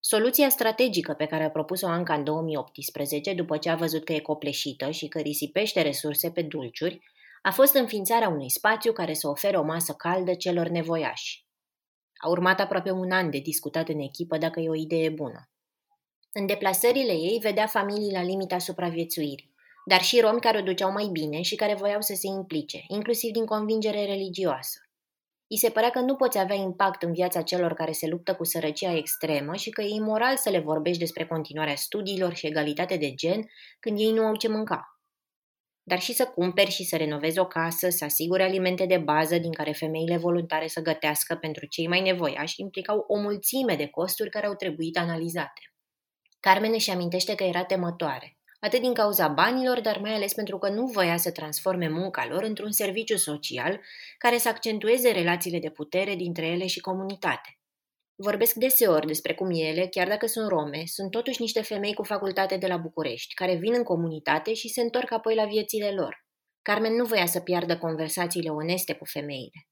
[0.00, 4.18] Soluția strategică pe care a propus-o Anca în 2018, după ce a văzut că e
[4.18, 7.00] copleșită și că risipește resurse pe dulciuri,
[7.42, 11.46] a fost înființarea unui spațiu care să ofere o masă caldă celor nevoiași.
[12.16, 15.51] A urmat aproape un an de discutat în echipă dacă e o idee bună.
[16.34, 19.54] În deplasările ei vedea familii la limita supraviețuirii,
[19.86, 23.32] dar și romi care o duceau mai bine și care voiau să se implice, inclusiv
[23.32, 24.78] din convingere religioasă.
[25.46, 28.44] I se părea că nu poți avea impact în viața celor care se luptă cu
[28.44, 33.14] sărăcia extremă și că e imoral să le vorbești despre continuarea studiilor și egalitate de
[33.14, 35.00] gen când ei nu au ce mânca.
[35.82, 39.52] Dar și să cumperi și să renovezi o casă, să asigure alimente de bază din
[39.52, 44.46] care femeile voluntare să gătească pentru cei mai nevoiași implicau o mulțime de costuri care
[44.46, 45.71] au trebuit analizate.
[46.48, 50.68] Carmen își amintește că era temătoare, atât din cauza banilor, dar mai ales pentru că
[50.68, 53.80] nu voia să transforme munca lor într-un serviciu social
[54.18, 57.58] care să accentueze relațiile de putere dintre ele și comunitate.
[58.14, 62.56] Vorbesc deseori despre cum ele, chiar dacă sunt rome, sunt totuși niște femei cu facultate
[62.56, 66.26] de la București, care vin în comunitate și se întorc apoi la viețile lor.
[66.62, 69.68] Carmen nu voia să piardă conversațiile oneste cu femeile.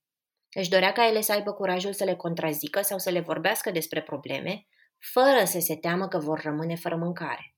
[0.52, 4.02] Își dorea ca ele să aibă curajul să le contrazică sau să le vorbească despre
[4.02, 4.66] probleme,
[5.00, 7.54] fără să se teamă că vor rămâne fără mâncare.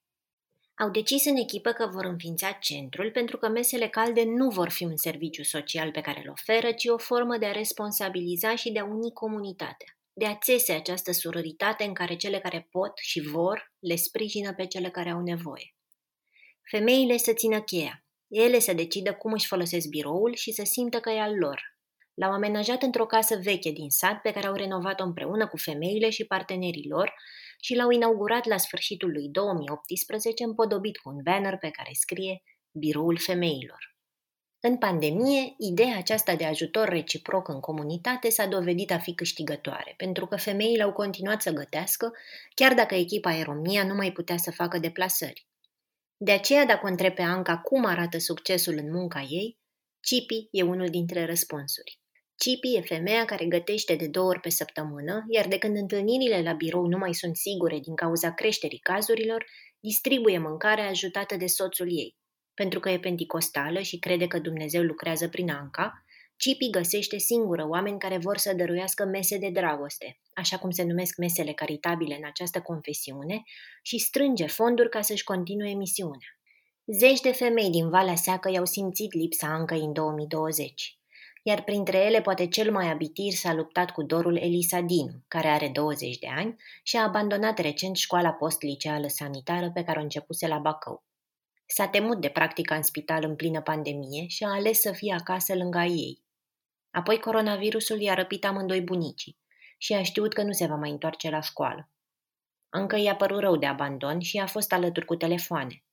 [0.75, 4.85] Au decis în echipă că vor înființa centrul pentru că mesele calde nu vor fi
[4.85, 8.79] un serviciu social pe care îl oferă, ci o formă de a responsabiliza și de
[8.79, 13.73] a uni comunitatea, de a țese această suroritate în care cele care pot și vor
[13.79, 15.75] le sprijină pe cele care au nevoie.
[16.71, 21.11] Femeile să țină cheia, ele să decidă cum își folosesc biroul și să simtă că
[21.11, 21.72] e al lor.
[22.15, 26.25] L-au amenajat într-o casă veche din sat pe care au renovat-o împreună cu femeile și
[26.25, 27.15] partenerii lor,
[27.61, 32.43] și l-au inaugurat la sfârșitul lui 2018 împodobit cu un banner pe care scrie
[32.79, 33.91] Biroul Femeilor.
[34.61, 40.27] În pandemie, ideea aceasta de ajutor reciproc în comunitate s-a dovedit a fi câștigătoare, pentru
[40.27, 42.13] că femeile au continuat să gătească,
[42.55, 45.47] chiar dacă echipa Aeromnia nu mai putea să facă deplasări.
[46.17, 49.61] De aceea, dacă o întreb pe Anca cum arată succesul în munca ei,
[50.01, 52.02] Cipi e unul dintre răspunsuri.
[52.43, 56.53] Cipi e femeia care gătește de două ori pe săptămână, iar de când întâlnirile la
[56.53, 59.47] birou nu mai sunt sigure din cauza creșterii cazurilor,
[59.81, 62.17] distribuie mâncare ajutată de soțul ei.
[62.55, 66.05] Pentru că e penticostală și crede că Dumnezeu lucrează prin Anca,
[66.37, 71.17] Cipi găsește singură oameni care vor să dăruiască mese de dragoste, așa cum se numesc
[71.17, 73.43] mesele caritabile în această confesiune,
[73.83, 76.39] și strânge fonduri ca să-și continue misiunea.
[76.85, 81.02] Zeci de femei din Valea Seacă i-au simțit lipsa încă în 2020
[81.43, 85.69] iar printre ele poate cel mai abitir s-a luptat cu dorul Elisa Dinu, care are
[85.69, 90.59] 20 de ani și a abandonat recent școala post-liceală sanitară pe care o începuse la
[90.59, 91.05] Bacău.
[91.67, 95.55] S-a temut de practica în spital în plină pandemie și a ales să fie acasă
[95.55, 96.23] lângă ei.
[96.91, 99.39] Apoi coronavirusul i-a răpit amândoi bunicii
[99.79, 101.91] și a știut că nu se va mai întoarce la școală.
[102.69, 105.85] Încă i-a părut rău de abandon și a fost alături cu telefoane.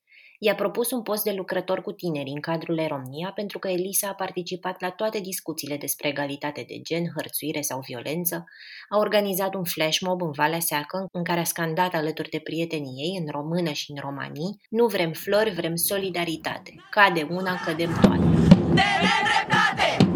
[0.41, 4.13] I-a propus un post de lucrător cu tineri în cadrul Eromnia pentru că Elisa a
[4.13, 8.45] participat la toate discuțiile despre egalitate de gen, hărțuire sau violență,
[8.89, 13.01] a organizat un flash mob în Valea Seacă în care a scandat alături de prietenii
[13.03, 16.75] ei, în română și în romanii, nu vrem flori, vrem solidaritate.
[16.89, 18.23] Cade una, cădem toate.
[20.03, 20.08] Nu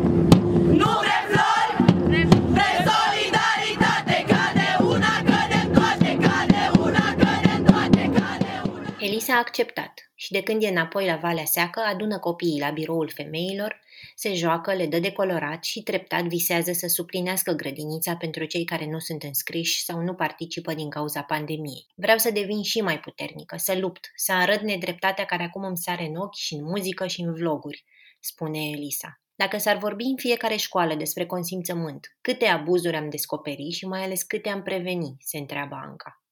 [9.14, 13.12] Elisa a acceptat și de când e înapoi la Valea Seacă, adună copiii la biroul
[13.16, 13.80] femeilor,
[14.16, 18.86] se joacă, le dă de colorat și treptat visează să suplinească grădinița pentru cei care
[18.90, 21.86] nu sunt înscriși sau nu participă din cauza pandemiei.
[21.96, 26.06] Vreau să devin și mai puternică, să lupt, să arăt nedreptatea care acum îmi sare
[26.06, 27.84] în ochi și în muzică și în vloguri,
[28.20, 29.22] spune Elisa.
[29.36, 34.24] Dacă s-ar vorbi în fiecare școală despre consimțământ, câte abuzuri am descoperit și mai ales
[34.24, 36.23] câte am preveni, se întreabă Anca.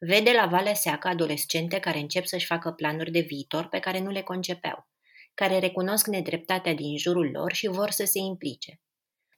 [0.00, 4.10] Vede la Valea Seacă adolescente care încep să-și facă planuri de viitor pe care nu
[4.10, 4.88] le concepeau,
[5.34, 8.80] care recunosc nedreptatea din jurul lor și vor să se implice.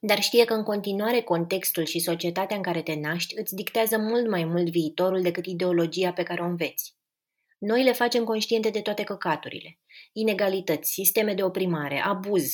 [0.00, 4.28] Dar știe că în continuare contextul și societatea în care te naști îți dictează mult
[4.28, 6.94] mai mult viitorul decât ideologia pe care o înveți.
[7.58, 9.78] Noi le facem conștiente de toate căcaturile,
[10.12, 12.52] inegalități, sisteme de oprimare, abuz.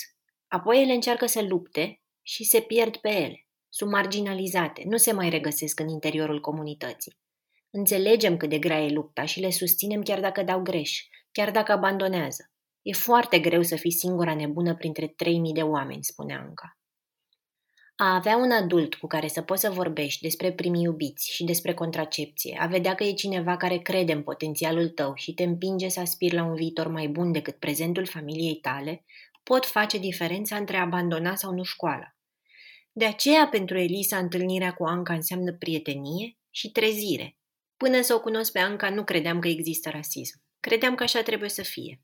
[0.48, 3.46] Apoi ele încearcă să lupte și se pierd pe ele.
[3.68, 7.24] Sunt marginalizate, nu se mai regăsesc în interiorul comunității.
[7.76, 11.72] Înțelegem cât de grea e lupta și le susținem chiar dacă dau greș, chiar dacă
[11.72, 12.50] abandonează.
[12.82, 16.78] E foarte greu să fii singura nebună printre 3000 de oameni, spune Anca.
[17.96, 21.74] A avea un adult cu care să poți să vorbești despre primii iubiți și despre
[21.74, 26.00] contracepție, a vedea că e cineva care crede în potențialul tău și te împinge să
[26.00, 29.04] aspiri la un viitor mai bun decât prezentul familiei tale,
[29.42, 32.16] pot face diferența între a abandona sau nu școala.
[32.92, 37.36] De aceea, pentru Elisa, întâlnirea cu Anca înseamnă prietenie și trezire.
[37.76, 40.42] Până să o cunosc pe Anca, nu credeam că există rasism.
[40.60, 42.00] Credeam că așa trebuie să fie,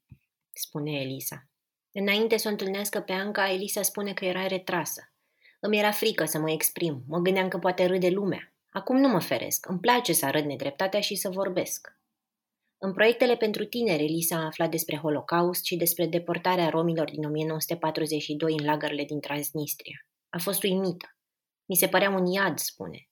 [0.53, 1.49] spune Elisa.
[1.93, 5.13] Înainte să o întâlnească pe Anca, Elisa spune că era retrasă.
[5.61, 8.55] Îmi era frică să mă exprim, mă gândeam că poate râde lumea.
[8.71, 12.01] Acum nu mă feresc, îmi place să arăt nedreptatea și să vorbesc.
[12.79, 18.55] În proiectele pentru tineri, Elisa a aflat despre Holocaust și despre deportarea romilor din 1942
[18.59, 20.07] în lagările din Transnistria.
[20.29, 21.17] A fost uimită.
[21.65, 23.09] Mi se părea un iad, spune.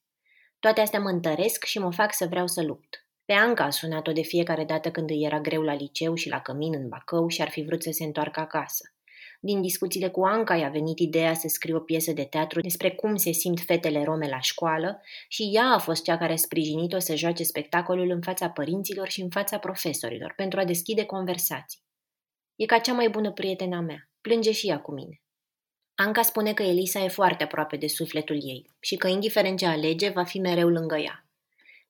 [0.60, 3.06] Toate astea mă întăresc și mă fac să vreau să lupt.
[3.24, 6.40] Pe Anca a sunat-o de fiecare dată când îi era greu la liceu și la
[6.40, 8.94] cămin în Bacău și ar fi vrut să se întoarcă acasă.
[9.40, 13.16] Din discuțiile cu Anca i-a venit ideea să scrie o piesă de teatru despre cum
[13.16, 17.14] se simt fetele rome la școală și ea a fost cea care a sprijinit-o să
[17.14, 21.80] joace spectacolul în fața părinților și în fața profesorilor pentru a deschide conversații.
[22.56, 24.10] E ca cea mai bună prietena mea.
[24.20, 25.22] Plânge și ea cu mine.
[26.02, 30.08] Anca spune că Elisa e foarte aproape de sufletul ei și că, indiferent ce alege,
[30.08, 31.26] va fi mereu lângă ea.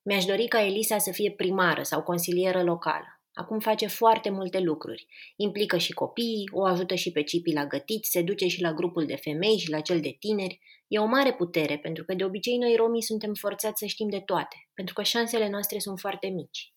[0.01, 3.21] Mi-aș dori ca Elisa să fie primară sau consilieră locală.
[3.33, 5.07] Acum face foarte multe lucruri.
[5.35, 9.05] Implică și copiii, o ajută și pe cipii la gătit, se duce și la grupul
[9.05, 10.59] de femei și la cel de tineri.
[10.87, 14.19] E o mare putere, pentru că de obicei noi romii suntem forțați să știm de
[14.19, 16.73] toate, pentru că șansele noastre sunt foarte mici.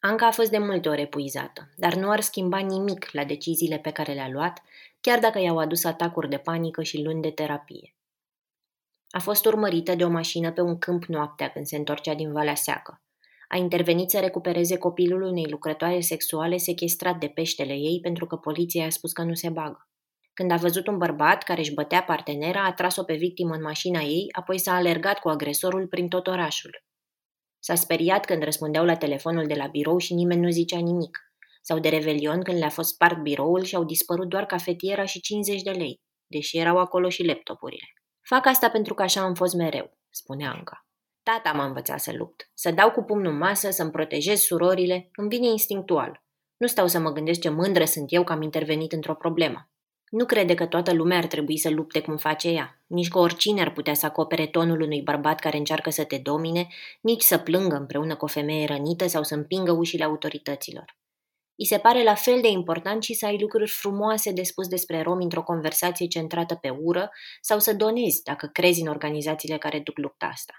[0.00, 3.90] Anca a fost de multe ori epuizată, dar nu ar schimba nimic la deciziile pe
[3.90, 4.62] care le-a luat,
[5.02, 7.96] chiar dacă i-au adus atacuri de panică și luni de terapie.
[9.10, 12.54] A fost urmărită de o mașină pe un câmp noaptea când se întorcea din Valea
[12.54, 13.02] Seacă
[13.52, 18.86] a intervenit să recupereze copilul unei lucrătoare sexuale sequestrat de peștele ei pentru că poliția
[18.86, 19.88] a spus că nu se bagă.
[20.34, 24.00] Când a văzut un bărbat care își bătea partenera, a tras-o pe victimă în mașina
[24.00, 26.84] ei, apoi s-a alergat cu agresorul prin tot orașul.
[27.58, 31.31] S-a speriat când răspundeau la telefonul de la birou și nimeni nu zicea nimic.
[31.64, 35.62] Sau de revelion când le-a fost spart biroul și au dispărut doar cafetiera și 50
[35.62, 37.86] de lei, deși erau acolo și laptopurile.
[38.20, 40.86] Fac asta pentru că așa am fost mereu, spune Anca.
[41.22, 45.28] Tata m-a învățat să lupt, să dau cu pumnul în masă, să-mi protejez surorile, îmi
[45.28, 46.22] vine instinctual.
[46.56, 49.70] Nu stau să mă gândesc ce mândră sunt eu că am intervenit într-o problemă.
[50.10, 53.60] Nu crede că toată lumea ar trebui să lupte cum face ea, nici că oricine
[53.60, 56.68] ar putea să acopere tonul unui bărbat care încearcă să te domine,
[57.00, 60.96] nici să plângă împreună cu o femeie rănită sau să împingă ușile autorităților.
[61.56, 65.02] I se pare la fel de important și să ai lucruri frumoase de spus despre
[65.02, 67.10] romi într-o conversație centrată pe ură
[67.40, 70.54] sau să donezi dacă crezi în organizațiile care duc lupta asta.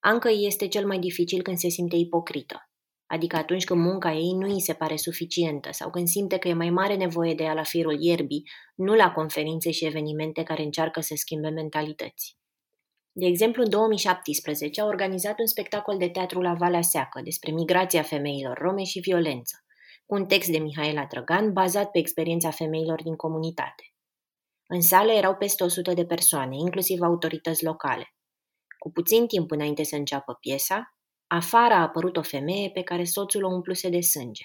[0.00, 2.68] Ancă este cel mai dificil când se simte ipocrită,
[3.06, 6.52] adică atunci când munca ei nu îi se pare suficientă sau când simte că e
[6.52, 11.00] mai mare nevoie de ea la firul ierbii, nu la conferințe și evenimente care încearcă
[11.00, 12.36] să schimbe mentalități.
[13.12, 18.02] De exemplu, în 2017 a organizat un spectacol de teatru la Valea Seacă despre migrația
[18.02, 19.63] femeilor rome și violență, cu
[20.06, 23.94] un text de Mihaela Drăgan bazat pe experiența femeilor din comunitate.
[24.66, 28.14] În sală erau peste 100 de persoane, inclusiv autorități locale.
[28.78, 30.94] Cu puțin timp înainte să înceapă piesa,
[31.26, 34.44] afară a apărut o femeie pe care soțul o umpluse de sânge.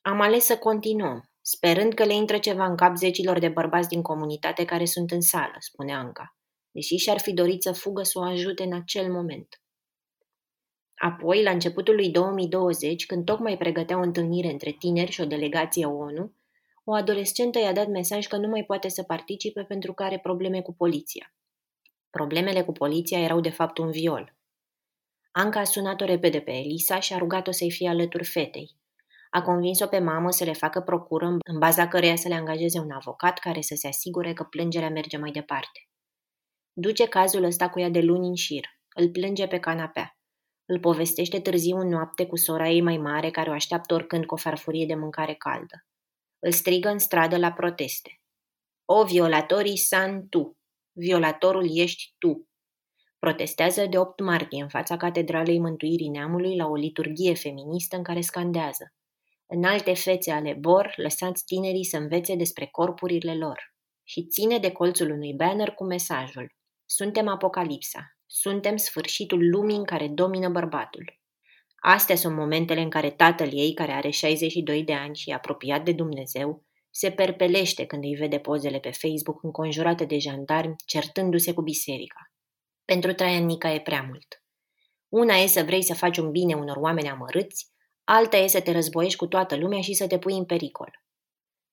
[0.00, 4.02] Am ales să continuăm, sperând că le intră ceva în cap zecilor de bărbați din
[4.02, 6.36] comunitate care sunt în sală, spune Anca,
[6.70, 9.60] deși și-ar fi dorit să fugă să o ajute în acel moment.
[10.96, 15.86] Apoi, la începutul lui 2020, când tocmai pregătea o întâlnire între tineri și o delegație
[15.86, 16.32] ONU,
[16.84, 20.62] o adolescentă i-a dat mesaj că nu mai poate să participe pentru că are probleme
[20.62, 21.34] cu poliția.
[22.10, 24.34] Problemele cu poliția erau de fapt un viol.
[25.32, 28.76] Anca a sunat-o repede pe Elisa și a rugat-o să-i fie alături fetei.
[29.30, 32.90] A convins-o pe mamă să le facă procură în baza căreia să le angajeze un
[32.90, 35.88] avocat care să se asigure că plângerea merge mai departe.
[36.72, 38.64] Duce cazul ăsta cu ea de luni în șir.
[38.94, 40.15] Îl plânge pe canapea.
[40.66, 44.34] Îl povestește târziu în noapte cu sora ei mai mare care o așteaptă oricând cu
[44.34, 45.86] o farfurie de mâncare caldă.
[46.38, 48.20] Îl strigă în stradă la proteste.
[48.84, 50.58] O violatorii san tu!
[50.92, 52.48] Violatorul ești tu.
[53.18, 58.20] Protestează de 8 martie în fața Catedralei Mântuirii Neamului la o liturghie feministă în care
[58.20, 58.94] scandează.
[59.46, 63.74] În alte fețe ale bor, lăsați tinerii să învețe despre corpurile lor.
[64.02, 66.54] Și ține de colțul unui banner cu mesajul.
[66.84, 68.15] Suntem apocalipsa.
[68.26, 71.20] Suntem sfârșitul lumii în care domină bărbatul.
[71.76, 75.84] Astea sunt momentele în care tatăl ei, care are 62 de ani și e apropiat
[75.84, 81.62] de Dumnezeu, Se perpelește când îi vede pozele pe Facebook înconjurate de jandarmi, certându-se cu
[81.62, 82.32] biserica.
[82.84, 84.42] Pentru Traian Nica e prea mult.
[85.08, 87.72] Una e să vrei să faci un bine unor oameni amărâți,
[88.04, 91.05] alta e să te războiești cu toată lumea și să te pui în pericol.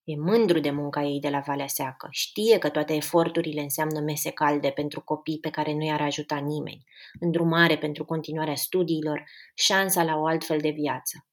[0.06, 2.08] E mândru de munca ei de la Valea Seacă.
[2.12, 6.84] Știe că toate eforturile înseamnă mese calde pentru copii pe care nu i-ar ajuta nimeni,
[7.20, 9.24] îndrumare pentru continuarea studiilor,
[9.56, 11.28] șansa la o altfel de viață.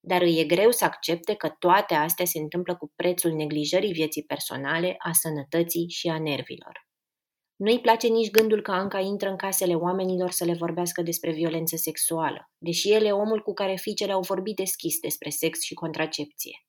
[0.00, 4.24] Dar îi e greu să accepte că toate astea se întâmplă cu prețul neglijării vieții
[4.24, 6.86] personale, a sănătății și a nervilor.
[7.56, 11.76] Nu-i place nici gândul că Anca intră în casele oamenilor să le vorbească despre violență
[11.76, 16.62] sexuală, deși el e omul cu care fiicele au vorbit deschis despre sex și contracepție.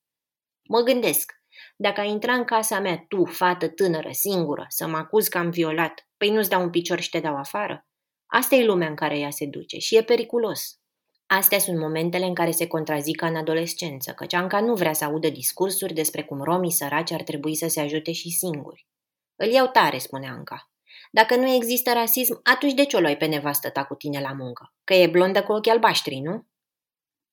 [0.71, 1.31] Mă gândesc,
[1.75, 5.49] dacă ai intra în casa mea, tu, fată tânără, singură, să mă acuz că am
[5.49, 7.87] violat, păi nu-ți dau un picior și te dau afară?
[8.25, 10.79] Asta e lumea în care ea se duce și e periculos.
[11.25, 15.29] Astea sunt momentele în care se contrazică în adolescență, căci Anca nu vrea să audă
[15.29, 18.87] discursuri despre cum romii săraci ar trebui să se ajute și singuri.
[19.35, 20.71] Îl iau tare, spune Anca.
[21.11, 24.33] Dacă nu există rasism, atunci de ce o luai pe nevastă ta cu tine la
[24.33, 24.73] muncă?
[24.83, 26.45] Că e blondă cu ochii albaștri, nu?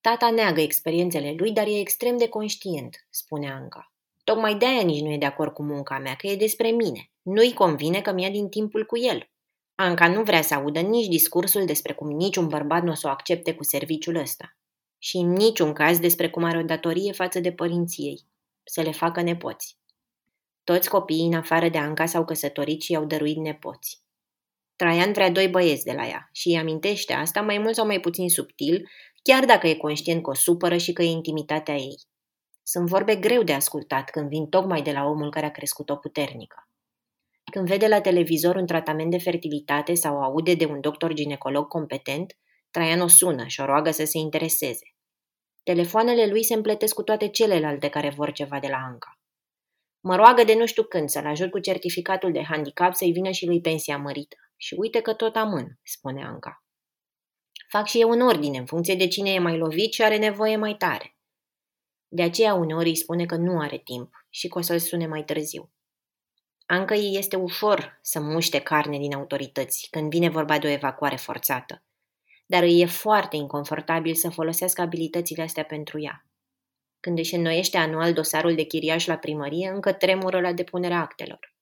[0.07, 3.93] Tata neagă experiențele lui, dar e extrem de conștient, spune Anca.
[4.25, 7.11] Tocmai de-aia nici nu e de acord cu munca mea, că e despre mine.
[7.23, 9.31] Nu-i convine că mi-a din timpul cu el.
[9.75, 13.11] Anca nu vrea să audă nici discursul despre cum niciun bărbat nu o să o
[13.11, 14.57] accepte cu serviciul ăsta.
[14.99, 18.21] Și în niciun caz despre cum are o datorie față de părinții ei.
[18.65, 19.79] Să le facă nepoți.
[20.65, 24.01] Toți copiii, în afară de Anca, s-au căsătorit și i-au dăruit nepoți.
[24.77, 28.01] Traian vrea doi băieți de la ea și îi amintește asta mai mult sau mai
[28.01, 28.89] puțin subtil,
[29.27, 31.99] chiar dacă e conștient că o supără și că e intimitatea ei.
[32.62, 36.68] Sunt vorbe greu de ascultat când vin tocmai de la omul care a crescut-o puternică.
[37.53, 42.37] Când vede la televizor un tratament de fertilitate sau aude de un doctor ginecolog competent,
[42.70, 44.95] Traian o sună și o roagă să se intereseze.
[45.62, 49.20] Telefoanele lui se împletesc cu toate celelalte care vor ceva de la Anca.
[50.01, 53.47] Mă roagă de nu știu când să-l ajut cu certificatul de handicap să-i vină și
[53.47, 54.37] lui pensia mărită.
[54.57, 56.66] Și uite că tot amân, spune Anca.
[57.77, 60.57] Fac și eu în ordine, în funcție de cine e mai lovit și are nevoie
[60.57, 61.16] mai tare.
[62.09, 65.24] De aceea uneori îi spune că nu are timp și că o să-l sune mai
[65.24, 65.70] târziu.
[66.66, 71.16] Anca îi este ușor să muște carne din autorități când vine vorba de o evacuare
[71.16, 71.83] forțată,
[72.47, 76.27] dar îi e foarte inconfortabil să folosească abilitățile astea pentru ea.
[77.01, 81.56] Când își înnoiește anual dosarul de chiriaș la primărie, încă tremură la depunerea actelor.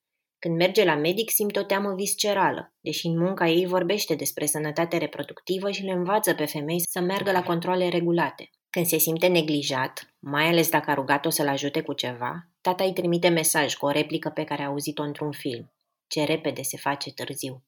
[0.44, 4.96] Când merge la medic, simte o teamă viscerală, deși în munca ei vorbește despre sănătate
[4.96, 8.50] reproductivă și le învață pe femei să meargă la controle regulate.
[8.70, 12.92] Când se simte neglijat, mai ales dacă a rugat-o să-l ajute cu ceva, tata îi
[12.92, 15.72] trimite mesaj cu o replică pe care a auzit-o într-un film.
[16.06, 17.64] Ce repede se face târziu.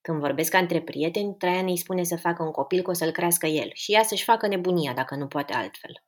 [0.00, 3.46] Când vorbesc între prieteni, Traian îi spune să facă un copil că o să-l crească
[3.46, 6.04] el și ea să-și facă nebunia dacă nu poate altfel.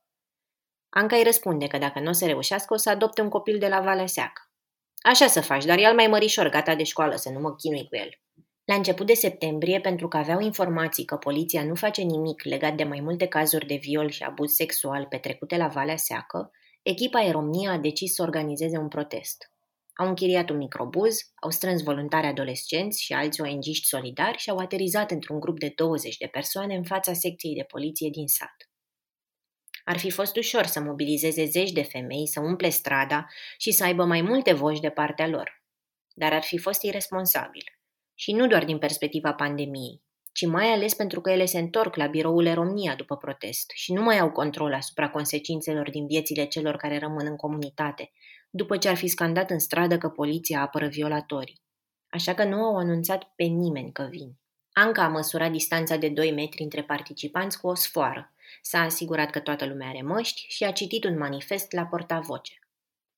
[0.88, 3.68] Anca îi răspunde că dacă nu o să reușească, o să adopte un copil de
[3.68, 4.47] la Valea Seacă.
[5.01, 7.96] Așa să faci, dar el mai mărișor, gata de școală, să nu mă chinui cu
[7.96, 8.09] el.
[8.64, 12.84] La început de septembrie, pentru că aveau informații că poliția nu face nimic legat de
[12.84, 16.51] mai multe cazuri de viol și abuz sexual petrecute la Valea Seacă,
[16.82, 19.53] echipa Eromnia a decis să organizeze un protest.
[19.94, 25.11] Au închiriat un microbuz, au strâns voluntari adolescenți și alți ong solidari și au aterizat
[25.11, 28.67] într-un grup de 20 de persoane în fața secției de poliție din sat.
[29.89, 33.26] Ar fi fost ușor să mobilizeze zeci de femei, să umple strada
[33.59, 35.62] și să aibă mai multe voci de partea lor.
[36.14, 37.64] Dar ar fi fost irresponsabil.
[38.14, 42.07] Și nu doar din perspectiva pandemiei, ci mai ales pentru că ele se întorc la
[42.07, 46.99] biroul România după protest și nu mai au control asupra consecințelor din viețile celor care
[46.99, 48.11] rămân în comunitate,
[48.51, 51.61] după ce ar fi scandat în stradă că poliția apără violatorii.
[52.09, 54.39] Așa că nu au anunțat pe nimeni că vin.
[54.72, 58.32] Anca a măsurat distanța de 2 metri între participanți cu o sfoară
[58.62, 62.59] S-a asigurat că toată lumea are măști și a citit un manifest la portavoce.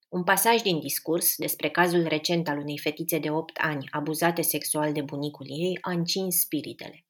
[0.08, 4.92] Un pasaj din discurs despre cazul recent al unei fetițe de 8 ani abuzate sexual
[4.92, 7.04] de bunicul ei a încins spiritele.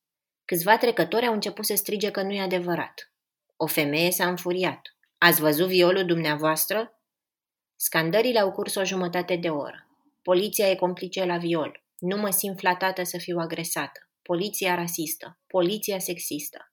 [0.45, 3.13] Câțiva trecători au început să strige că nu e adevărat.
[3.57, 4.81] O femeie s-a înfuriat.
[5.19, 7.01] Ați văzut violul dumneavoastră?
[7.77, 9.89] Scandările au curs o jumătate de oră.
[10.23, 11.85] Poliția e complice la viol.
[11.99, 14.01] Nu mă simt flatată să fiu agresată.
[14.23, 15.39] Poliția rasistă.
[15.47, 16.70] Poliția sexistă.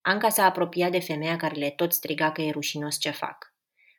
[0.00, 3.54] Anca s-a apropiat de femeia care le tot striga că e rușinos ce fac.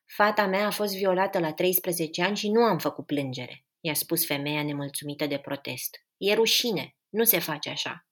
[0.06, 4.26] Fata mea a fost violată la 13 ani și nu am făcut plângere, i-a spus
[4.26, 5.97] femeia nemulțumită de protest.
[6.18, 8.06] E rușine, nu se face așa.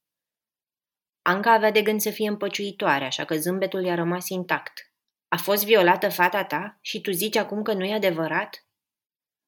[1.21, 4.91] Anca avea de gând să fie împăciuitoare, așa că zâmbetul i-a rămas intact.
[5.27, 8.67] A fost violată fata ta și tu zici acum că nu e adevărat?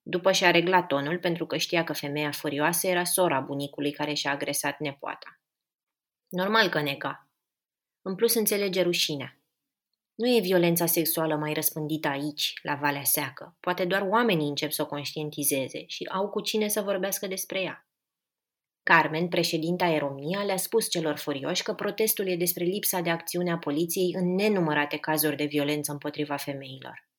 [0.01, 4.31] După și-a reglat tonul pentru că știa că femeia furioasă era sora bunicului care și-a
[4.31, 5.39] agresat nepoata.
[6.27, 7.30] Normal că nega,
[8.01, 9.35] în plus înțelege rușinea.
[10.15, 13.57] Nu e violența sexuală mai răspândită aici, la Valea Seacă.
[13.59, 17.85] Poate doar oamenii încep să o conștientizeze și au cu cine să vorbească despre ea.
[18.83, 23.57] Carmen, președinta Eromnia, le-a spus celor furioși că protestul e despre lipsa de acțiune a
[23.57, 27.09] poliției în nenumărate cazuri de violență împotriva femeilor.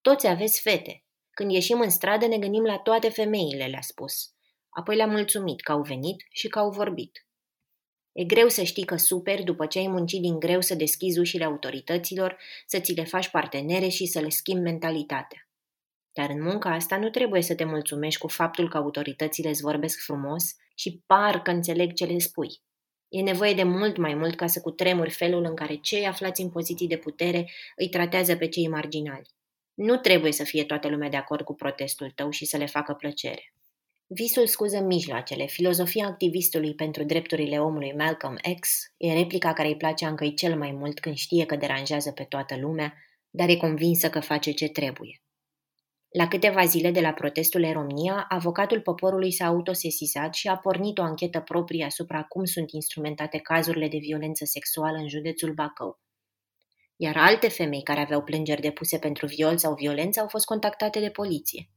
[0.00, 1.04] Toți aveți fete.
[1.30, 4.32] Când ieșim în stradă ne gândim la toate femeile, le-a spus.
[4.68, 7.26] Apoi le-a mulțumit că au venit și că au vorbit.
[8.12, 11.44] E greu să știi că super după ce ai muncit din greu să deschizi ușile
[11.44, 15.48] autorităților, să ți le faci partenere și să le schimbi mentalitatea.
[16.12, 19.98] Dar în munca asta nu trebuie să te mulțumești cu faptul că autoritățile îți vorbesc
[19.98, 22.60] frumos și par că înțeleg ce le spui.
[23.08, 26.50] E nevoie de mult mai mult ca să cutremuri felul în care cei aflați în
[26.50, 29.28] poziții de putere îi tratează pe cei marginali.
[29.74, 32.92] Nu trebuie să fie toată lumea de acord cu protestul tău și să le facă
[32.92, 33.52] plăcere.
[34.14, 35.46] Visul scuză mijloacele.
[35.46, 40.72] Filozofia activistului pentru drepturile omului Malcolm X e replica care îi place încă cel mai
[40.72, 42.94] mult când știe că deranjează pe toată lumea,
[43.30, 45.22] dar e convinsă că face ce trebuie.
[46.08, 50.98] La câteva zile de la protestul în România, avocatul poporului s-a autosesizat și a pornit
[50.98, 56.00] o anchetă proprie asupra cum sunt instrumentate cazurile de violență sexuală în județul Bacău.
[56.96, 61.10] Iar alte femei care aveau plângeri depuse pentru viol sau violență au fost contactate de
[61.10, 61.68] poliție.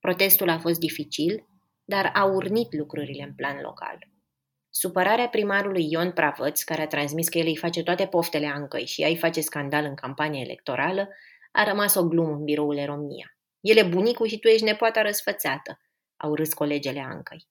[0.00, 1.46] Protestul a fost dificil,
[1.84, 3.98] dar a urnit lucrurile în plan local.
[4.70, 9.02] Supărarea primarului Ion Pravăț, care a transmis că el îi face toate poftele Ancăi și
[9.02, 11.08] ea îi face scandal în campania electorală,
[11.52, 13.36] a rămas o glumă în biroul România.
[13.60, 15.80] El e bunicul și tu ești nepoata răsfățată,
[16.16, 17.48] au râs colegele Ancăi.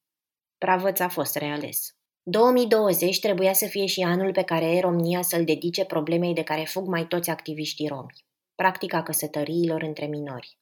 [0.58, 1.96] Pravăț a fost reales.
[2.24, 6.88] 2020 trebuia să fie și anul pe care România să-l dedice problemei de care fug
[6.88, 8.26] mai toți activiștii romi,
[8.56, 10.61] practica căsătoriilor între minori.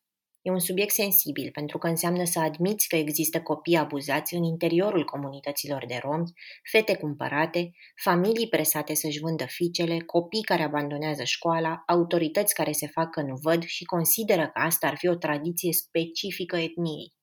[0.50, 5.06] E un subiect sensibil pentru că înseamnă să admiți că există copii abuzați în interiorul
[5.06, 6.34] comunităților de romi,
[6.72, 7.72] fete cumpărate,
[8.04, 13.36] familii presate să-și vândă fiicele, copii care abandonează școala, autorități care se fac că nu
[13.41, 17.14] văd și consideră că asta ar fi o tradiție specifică etniei.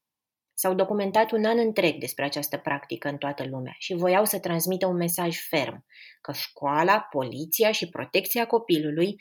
[0.55, 4.87] S-au documentat un an întreg despre această practică în toată lumea și voiau să transmită
[4.87, 5.85] un mesaj ferm
[6.21, 9.15] că școala, poliția și protecția copilului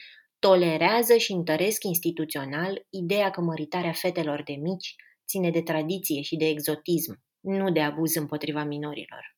[0.45, 4.95] tolerează și întăresc instituțional ideea că măritarea fetelor de mici
[5.27, 9.37] ține de tradiție și de exotism, nu de abuz împotriva minorilor.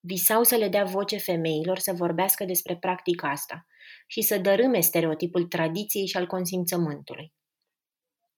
[0.00, 3.66] Visau să le dea voce femeilor să vorbească despre practica asta
[4.06, 7.32] și să dărâme stereotipul tradiției și al consimțământului.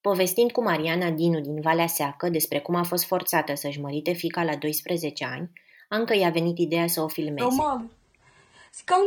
[0.00, 4.42] Povestind cu Mariana Dinu din Valea Seacă despre cum a fost forțată să-și mărite fica
[4.42, 5.50] la 12 ani,
[5.88, 7.42] încă i-a venit ideea să o filmeze.
[7.42, 7.90] Roman,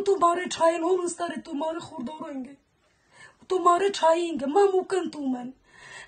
[0.04, 2.58] tu mare ceai în stare tu mare hurdorânge
[3.48, 5.56] tu mare chainge, mamu cântumen.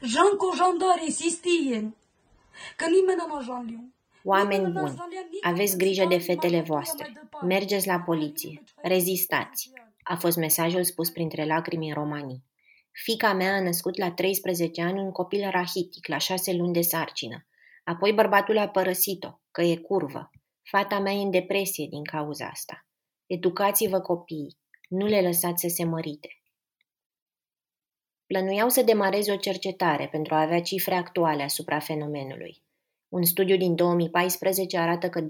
[0.02, 1.96] Janco jandare sistien.
[2.76, 3.94] Că nimeni n-a janliu.
[4.24, 4.96] Oameni buni,
[5.42, 7.14] aveți grijă de fetele voastre.
[7.42, 8.64] Mergeți la poliție.
[8.82, 9.72] Rezistați.
[10.04, 12.44] A fost mesajul spus printre lacrimi în romanii.
[12.92, 17.46] Fica mea a născut la 13 ani un copil rahitic, la 6 luni de sarcină.
[17.84, 20.32] Apoi bărbatul a părăsit-o, că e curvă.
[20.64, 22.86] Fata mea e în depresie din cauza asta.
[23.26, 24.58] Educați-vă copiii.
[24.90, 26.30] Nu le lăsați să se mărite.
[28.28, 32.64] Plănuiau să demareze o cercetare pentru a avea cifre actuale asupra fenomenului.
[33.10, 35.22] Un studiu din 2014 arată că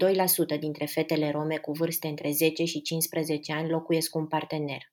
[0.56, 4.92] 2% dintre fetele rome cu vârste între 10 și 15 ani locuiesc cu un partener.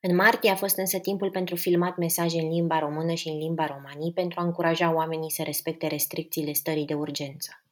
[0.00, 3.66] În martie a fost însă timpul pentru filmat mesaje în limba română și în limba
[3.66, 7.62] romanii pentru a încuraja oamenii să respecte restricțiile stării de urgență.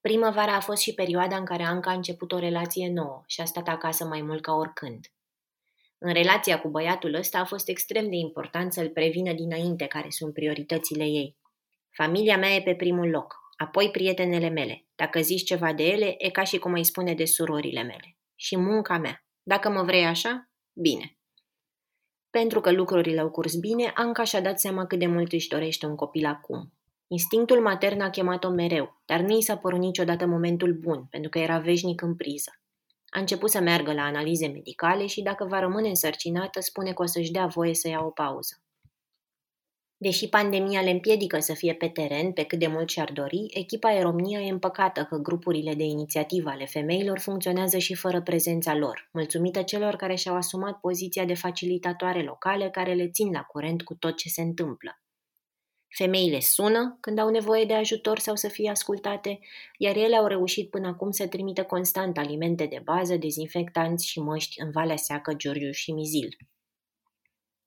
[0.00, 3.44] Primăvara a fost și perioada în care Anca a început o relație nouă și a
[3.44, 5.06] stat acasă mai mult ca oricând.
[6.02, 10.32] În relația cu băiatul ăsta a fost extrem de important să-l prevină dinainte care sunt
[10.32, 11.36] prioritățile ei.
[11.90, 14.86] Familia mea e pe primul loc, apoi prietenele mele.
[14.94, 18.16] Dacă zici ceva de ele, e ca și cum îi spune de surorile mele.
[18.34, 19.24] Și munca mea.
[19.42, 21.18] Dacă mă vrei așa, bine.
[22.30, 25.86] Pentru că lucrurile au curs bine, Anca și-a dat seama cât de mult își dorește
[25.86, 26.72] un copil acum.
[27.06, 31.38] Instinctul matern a chemat-o mereu, dar nu i s-a părut niciodată momentul bun, pentru că
[31.38, 32.59] era veșnic în priză.
[33.10, 37.06] A început să meargă la analize medicale și dacă va rămâne însărcinată, spune că o
[37.06, 38.62] să-și dea voie să ia o pauză.
[39.96, 43.92] Deși pandemia le împiedică să fie pe teren pe cât de mult și-ar dori, echipa
[43.92, 49.62] Eromnia e împăcată că grupurile de inițiativă ale femeilor funcționează și fără prezența lor, mulțumită
[49.62, 54.16] celor care și-au asumat poziția de facilitatoare locale care le țin la curent cu tot
[54.16, 55.00] ce se întâmplă.
[55.90, 59.38] Femeile sună când au nevoie de ajutor sau să fie ascultate,
[59.78, 64.60] iar ele au reușit până acum să trimită constant alimente de bază, dezinfectanți și măști
[64.60, 66.36] în Valea Seacă, Giurgiu și Mizil.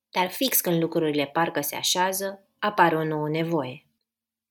[0.10, 3.86] Dar fix când lucrurile parcă se așează, apare o nouă nevoie.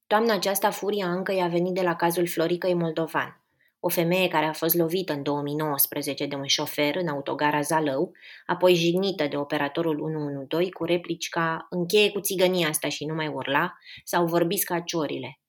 [0.06, 3.41] Toamna aceasta furia încă i-a venit de la cazul Floricăi Moldovan,
[3.84, 8.12] o femeie care a fost lovită în 2019 de un șofer în autogara Zalău,
[8.46, 13.28] apoi jignită de operatorul 112 cu replici ca încheie cu țigănia asta și nu mai
[13.28, 13.72] urla
[14.04, 15.40] sau vorbiți ca ciorile.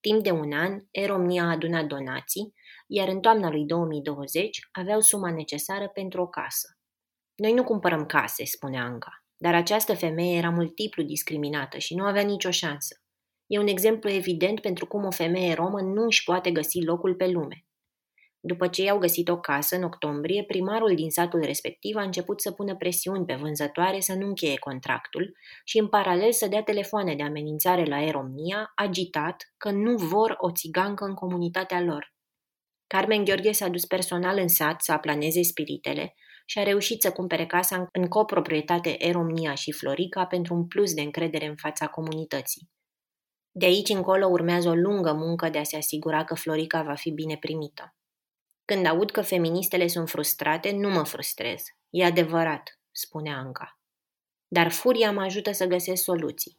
[0.00, 2.54] Timp de un an, Eromnia a adunat donații,
[2.86, 6.78] iar în toamna lui 2020 aveau suma necesară pentru o casă.
[7.34, 12.22] Noi nu cumpărăm case, spune Anca, dar această femeie era multiplu discriminată și nu avea
[12.22, 13.00] nicio șansă.
[13.46, 17.26] E un exemplu evident pentru cum o femeie romă nu își poate găsi locul pe
[17.26, 17.66] lume.
[18.40, 22.50] După ce i-au găsit o casă în octombrie, primarul din satul respectiv a început să
[22.50, 27.22] pună presiuni pe vânzătoare să nu încheie contractul și în paralel să dea telefoane de
[27.22, 32.14] amenințare la Eromnia, agitat că nu vor o țigancă în comunitatea lor.
[32.86, 36.14] Carmen Gheorghe s-a dus personal în sat să aplaneze spiritele
[36.46, 41.00] și a reușit să cumpere casa în coproprietate Eromnia și Florica pentru un plus de
[41.00, 42.68] încredere în fața comunității.
[43.58, 47.10] De aici încolo urmează o lungă muncă de a se asigura că Florica va fi
[47.10, 47.94] bine primită.
[48.64, 51.64] Când aud că feministele sunt frustrate, nu mă frustrez.
[51.90, 53.78] E adevărat, spune Anca.
[54.48, 56.58] Dar furia mă ajută să găsesc soluții.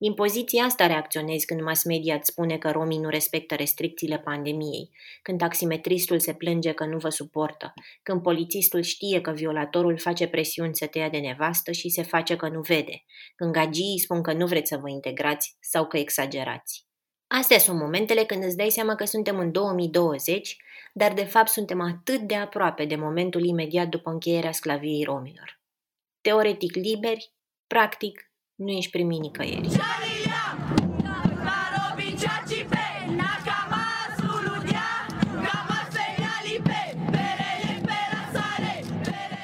[0.00, 4.90] Din poziția asta reacționezi când mass media îți spune că romii nu respectă restricțiile pandemiei,
[5.22, 7.72] când taximetristul se plânge că nu vă suportă,
[8.02, 12.36] când polițistul știe că violatorul face presiuni să te ia de nevastă și se face
[12.36, 13.04] că nu vede,
[13.36, 16.86] când gagii spun că nu vreți să vă integrați sau că exagerați.
[17.26, 20.56] Astea sunt momentele când îți dai seama că suntem în 2020,
[20.92, 25.60] dar de fapt suntem atât de aproape de momentul imediat după încheierea sclaviei romilor.
[26.20, 27.32] Teoretic liberi,
[27.66, 28.27] practic
[28.58, 29.68] nu ești primit nicăieri.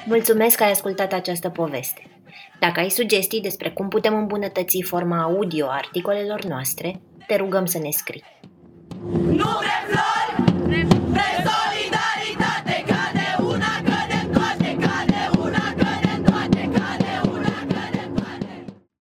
[0.05, 2.09] Mulțumesc că ai ascultat această poveste.
[2.59, 7.77] Dacă ai sugestii despre cum putem îmbunătăți forma audio a articolelor noastre, te rugăm să
[7.77, 8.23] ne scrii.
[9.13, 10.04] Nu vrem